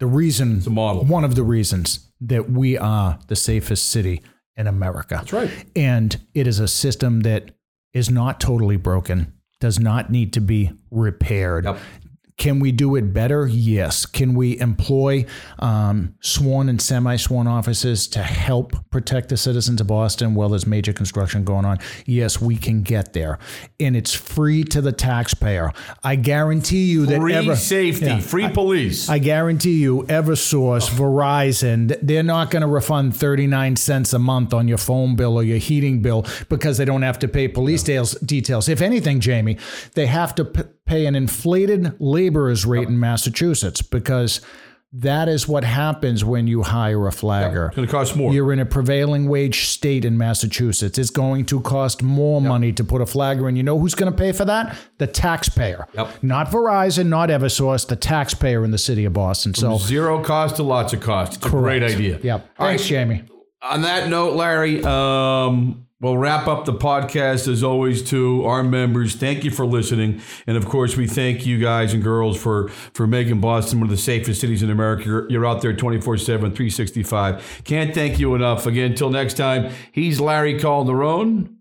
The 0.00 0.06
reason, 0.08 0.60
a 0.66 0.70
model. 0.70 1.04
one 1.04 1.22
of 1.22 1.36
the 1.36 1.44
reasons 1.44 2.10
that 2.20 2.50
we 2.50 2.76
are 2.76 3.20
the 3.28 3.36
safest 3.36 3.88
city 3.88 4.22
in 4.56 4.66
America. 4.66 5.16
That's 5.16 5.32
right. 5.32 5.50
And 5.74 6.18
it 6.34 6.46
is 6.46 6.58
a 6.58 6.68
system 6.68 7.20
that 7.20 7.52
is 7.92 8.10
not 8.10 8.40
totally 8.40 8.76
broken, 8.76 9.32
does 9.60 9.78
not 9.78 10.10
need 10.10 10.32
to 10.34 10.40
be 10.40 10.72
repaired. 10.90 11.64
Yep. 11.64 11.78
Can 12.36 12.58
we 12.60 12.72
do 12.72 12.96
it 12.96 13.12
better? 13.12 13.46
Yes. 13.46 14.06
Can 14.06 14.34
we 14.34 14.58
employ 14.58 15.26
um, 15.58 16.14
sworn 16.20 16.68
and 16.68 16.80
semi 16.80 17.16
sworn 17.16 17.46
officers 17.46 18.06
to 18.08 18.22
help 18.22 18.72
protect 18.90 19.28
the 19.28 19.36
citizens 19.36 19.80
of 19.80 19.86
Boston 19.86 20.34
while 20.34 20.48
there's 20.48 20.66
major 20.66 20.92
construction 20.92 21.44
going 21.44 21.64
on? 21.64 21.78
Yes, 22.06 22.40
we 22.40 22.56
can 22.56 22.82
get 22.82 23.12
there. 23.12 23.38
And 23.78 23.94
it's 23.96 24.14
free 24.14 24.64
to 24.64 24.80
the 24.80 24.92
taxpayer. 24.92 25.72
I 26.02 26.16
guarantee 26.16 26.84
you 26.90 27.06
that 27.06 27.20
Free 27.20 27.34
ever, 27.34 27.54
safety, 27.54 28.06
Yeah. 28.06 28.20
free 28.20 28.48
police. 28.48 29.08
I 29.08 29.18
guarantee 29.18 29.74
you, 29.80 30.02
Eversource, 30.08 30.88
Verizon, 30.90 31.96
they're 32.02 32.22
not 32.22 32.50
going 32.50 32.62
to 32.62 32.66
refund 32.68 33.14
39 33.16 33.76
cents 33.76 34.12
a 34.12 34.18
month 34.18 34.52
on 34.52 34.68
your 34.68 34.78
phone 34.78 35.16
bill 35.16 35.36
or 35.36 35.42
your 35.42 35.58
heating 35.58 36.02
bill 36.02 36.26
because 36.48 36.78
they 36.78 36.84
don't 36.84 37.02
have 37.02 37.18
to 37.20 37.28
pay 37.28 37.48
police 37.48 37.82
details. 37.82 38.12
details. 38.20 38.68
If 38.68 38.80
anything, 38.82 39.20
Jamie, 39.20 39.58
they 39.94 40.06
have 40.06 40.34
to 40.36 40.44
p- 40.44 40.62
pay 40.92 41.06
an 41.06 41.14
inflated 41.14 41.98
laborer's 42.00 42.66
rate 42.66 42.86
in 42.86 43.00
Massachusetts 43.00 43.80
because 43.80 44.42
that 44.92 45.26
is 45.26 45.48
what 45.48 45.64
happens 45.64 46.22
when 46.22 46.46
you 46.46 46.62
hire 46.62 47.06
a 47.06 47.12
flagger. 47.12 47.68
it's 47.68 47.76
going 47.76 47.88
to 47.88 47.90
cost 47.90 48.14
more. 48.14 48.30
You're 48.30 48.52
in 48.52 48.58
a 48.58 48.66
prevailing 48.66 49.26
wage 49.26 49.68
state 49.68 50.04
in 50.04 50.18
Massachusetts. 50.18 50.98
It's 50.98 51.08
going 51.08 51.46
to 51.46 51.62
cost 51.62 52.02
more 52.02 52.42
money 52.42 52.72
to 52.72 52.84
put 52.84 53.00
a 53.00 53.06
flagger 53.06 53.48
in. 53.48 53.56
You 53.56 53.62
know 53.62 53.78
who's 53.78 53.94
going 53.94 54.12
to 54.12 54.18
pay 54.18 54.32
for 54.32 54.44
that? 54.44 54.76
The 54.98 55.06
taxpayer. 55.06 55.86
Yep. 55.94 56.22
Not 56.22 56.48
Verizon, 56.48 57.06
not 57.06 57.30
Eversource, 57.30 57.88
the 57.88 57.96
taxpayer 57.96 58.62
in 58.62 58.70
the 58.70 58.76
city 58.76 59.06
of 59.06 59.14
Boston. 59.14 59.54
So, 59.54 59.78
Zero 59.78 60.22
cost 60.22 60.56
to 60.56 60.62
lots 60.62 60.92
of 60.92 61.00
cost. 61.00 61.36
It's 61.36 61.46
a 61.46 61.48
great 61.48 61.82
idea. 61.82 62.18
Yep. 62.22 62.50
All 62.58 62.66
Thanks, 62.66 62.82
right. 62.82 62.88
Jamie. 62.88 63.24
On 63.62 63.80
that 63.80 64.10
note, 64.10 64.34
Larry, 64.34 64.84
um, 64.84 65.81
we'll 66.02 66.18
wrap 66.18 66.46
up 66.46 66.66
the 66.66 66.74
podcast 66.74 67.48
as 67.48 67.62
always 67.62 68.02
to 68.10 68.44
our 68.44 68.62
members. 68.62 69.14
Thank 69.14 69.44
you 69.44 69.50
for 69.50 69.64
listening, 69.64 70.20
and 70.46 70.58
of 70.58 70.66
course, 70.66 70.96
we 70.96 71.06
thank 71.06 71.46
you 71.46 71.58
guys 71.58 71.94
and 71.94 72.02
girls 72.02 72.36
for 72.36 72.68
for 72.68 73.06
making 73.06 73.40
Boston 73.40 73.80
one 73.80 73.86
of 73.86 73.90
the 73.90 74.02
safest 74.02 74.40
cities 74.42 74.62
in 74.62 74.70
America. 74.70 75.04
You're, 75.06 75.30
you're 75.30 75.46
out 75.46 75.62
there 75.62 75.72
24/7, 75.74 76.26
365. 76.26 77.62
Can't 77.64 77.94
thank 77.94 78.18
you 78.18 78.34
enough. 78.34 78.66
Again, 78.66 78.90
until 78.90 79.08
next 79.08 79.34
time. 79.34 79.72
He's 79.92 80.20
Larry 80.20 80.58
Calderone. 80.58 81.56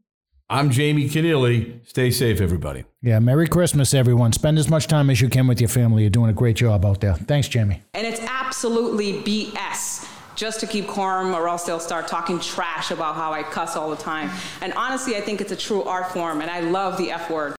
I'm 0.50 0.70
Jamie 0.70 1.08
Kenneally. 1.08 1.80
Stay 1.88 2.12
safe, 2.12 2.42
everybody. 2.42 2.84
Yeah. 3.02 3.20
Merry 3.20 3.48
Christmas, 3.48 3.94
everyone. 3.94 4.34
Spend 4.34 4.58
as 4.58 4.70
much 4.70 4.88
time 4.88 5.10
as 5.10 5.22
you 5.22 5.30
can 5.30 5.48
with 5.48 5.62
your 5.62 5.70
family. 5.70 6.04
You're 6.04 6.10
doing 6.10 6.30
a 6.30 6.34
great 6.34 6.58
job 6.58 6.86
out 6.86 7.00
there. 7.00 7.14
Thanks, 7.14 7.48
Jamie. 7.48 7.82
And 7.94 8.06
it's 8.06 8.20
absolutely 8.20 9.14
BS 9.22 10.11
just 10.42 10.60
to 10.60 10.66
keep 10.66 10.88
quorum, 10.88 11.36
or 11.36 11.48
else 11.48 11.66
they'll 11.66 11.80
start 11.80 12.08
talking 12.08 12.40
trash 12.40 12.90
about 12.90 13.14
how 13.14 13.32
I 13.32 13.44
cuss 13.44 13.76
all 13.76 13.92
the 13.92 13.96
time. 13.96 14.32
And 14.62 14.74
honestly, 14.74 15.16
I 15.16 15.22
think 15.22 15.40
it's 15.40 15.52
a 15.52 15.56
true 15.56 15.84
art 15.84 16.12
form, 16.14 16.42
and 16.42 16.50
I 16.50 16.62
love 16.62 16.98
the 16.98 17.12
F 17.12 17.30
word. 17.30 17.50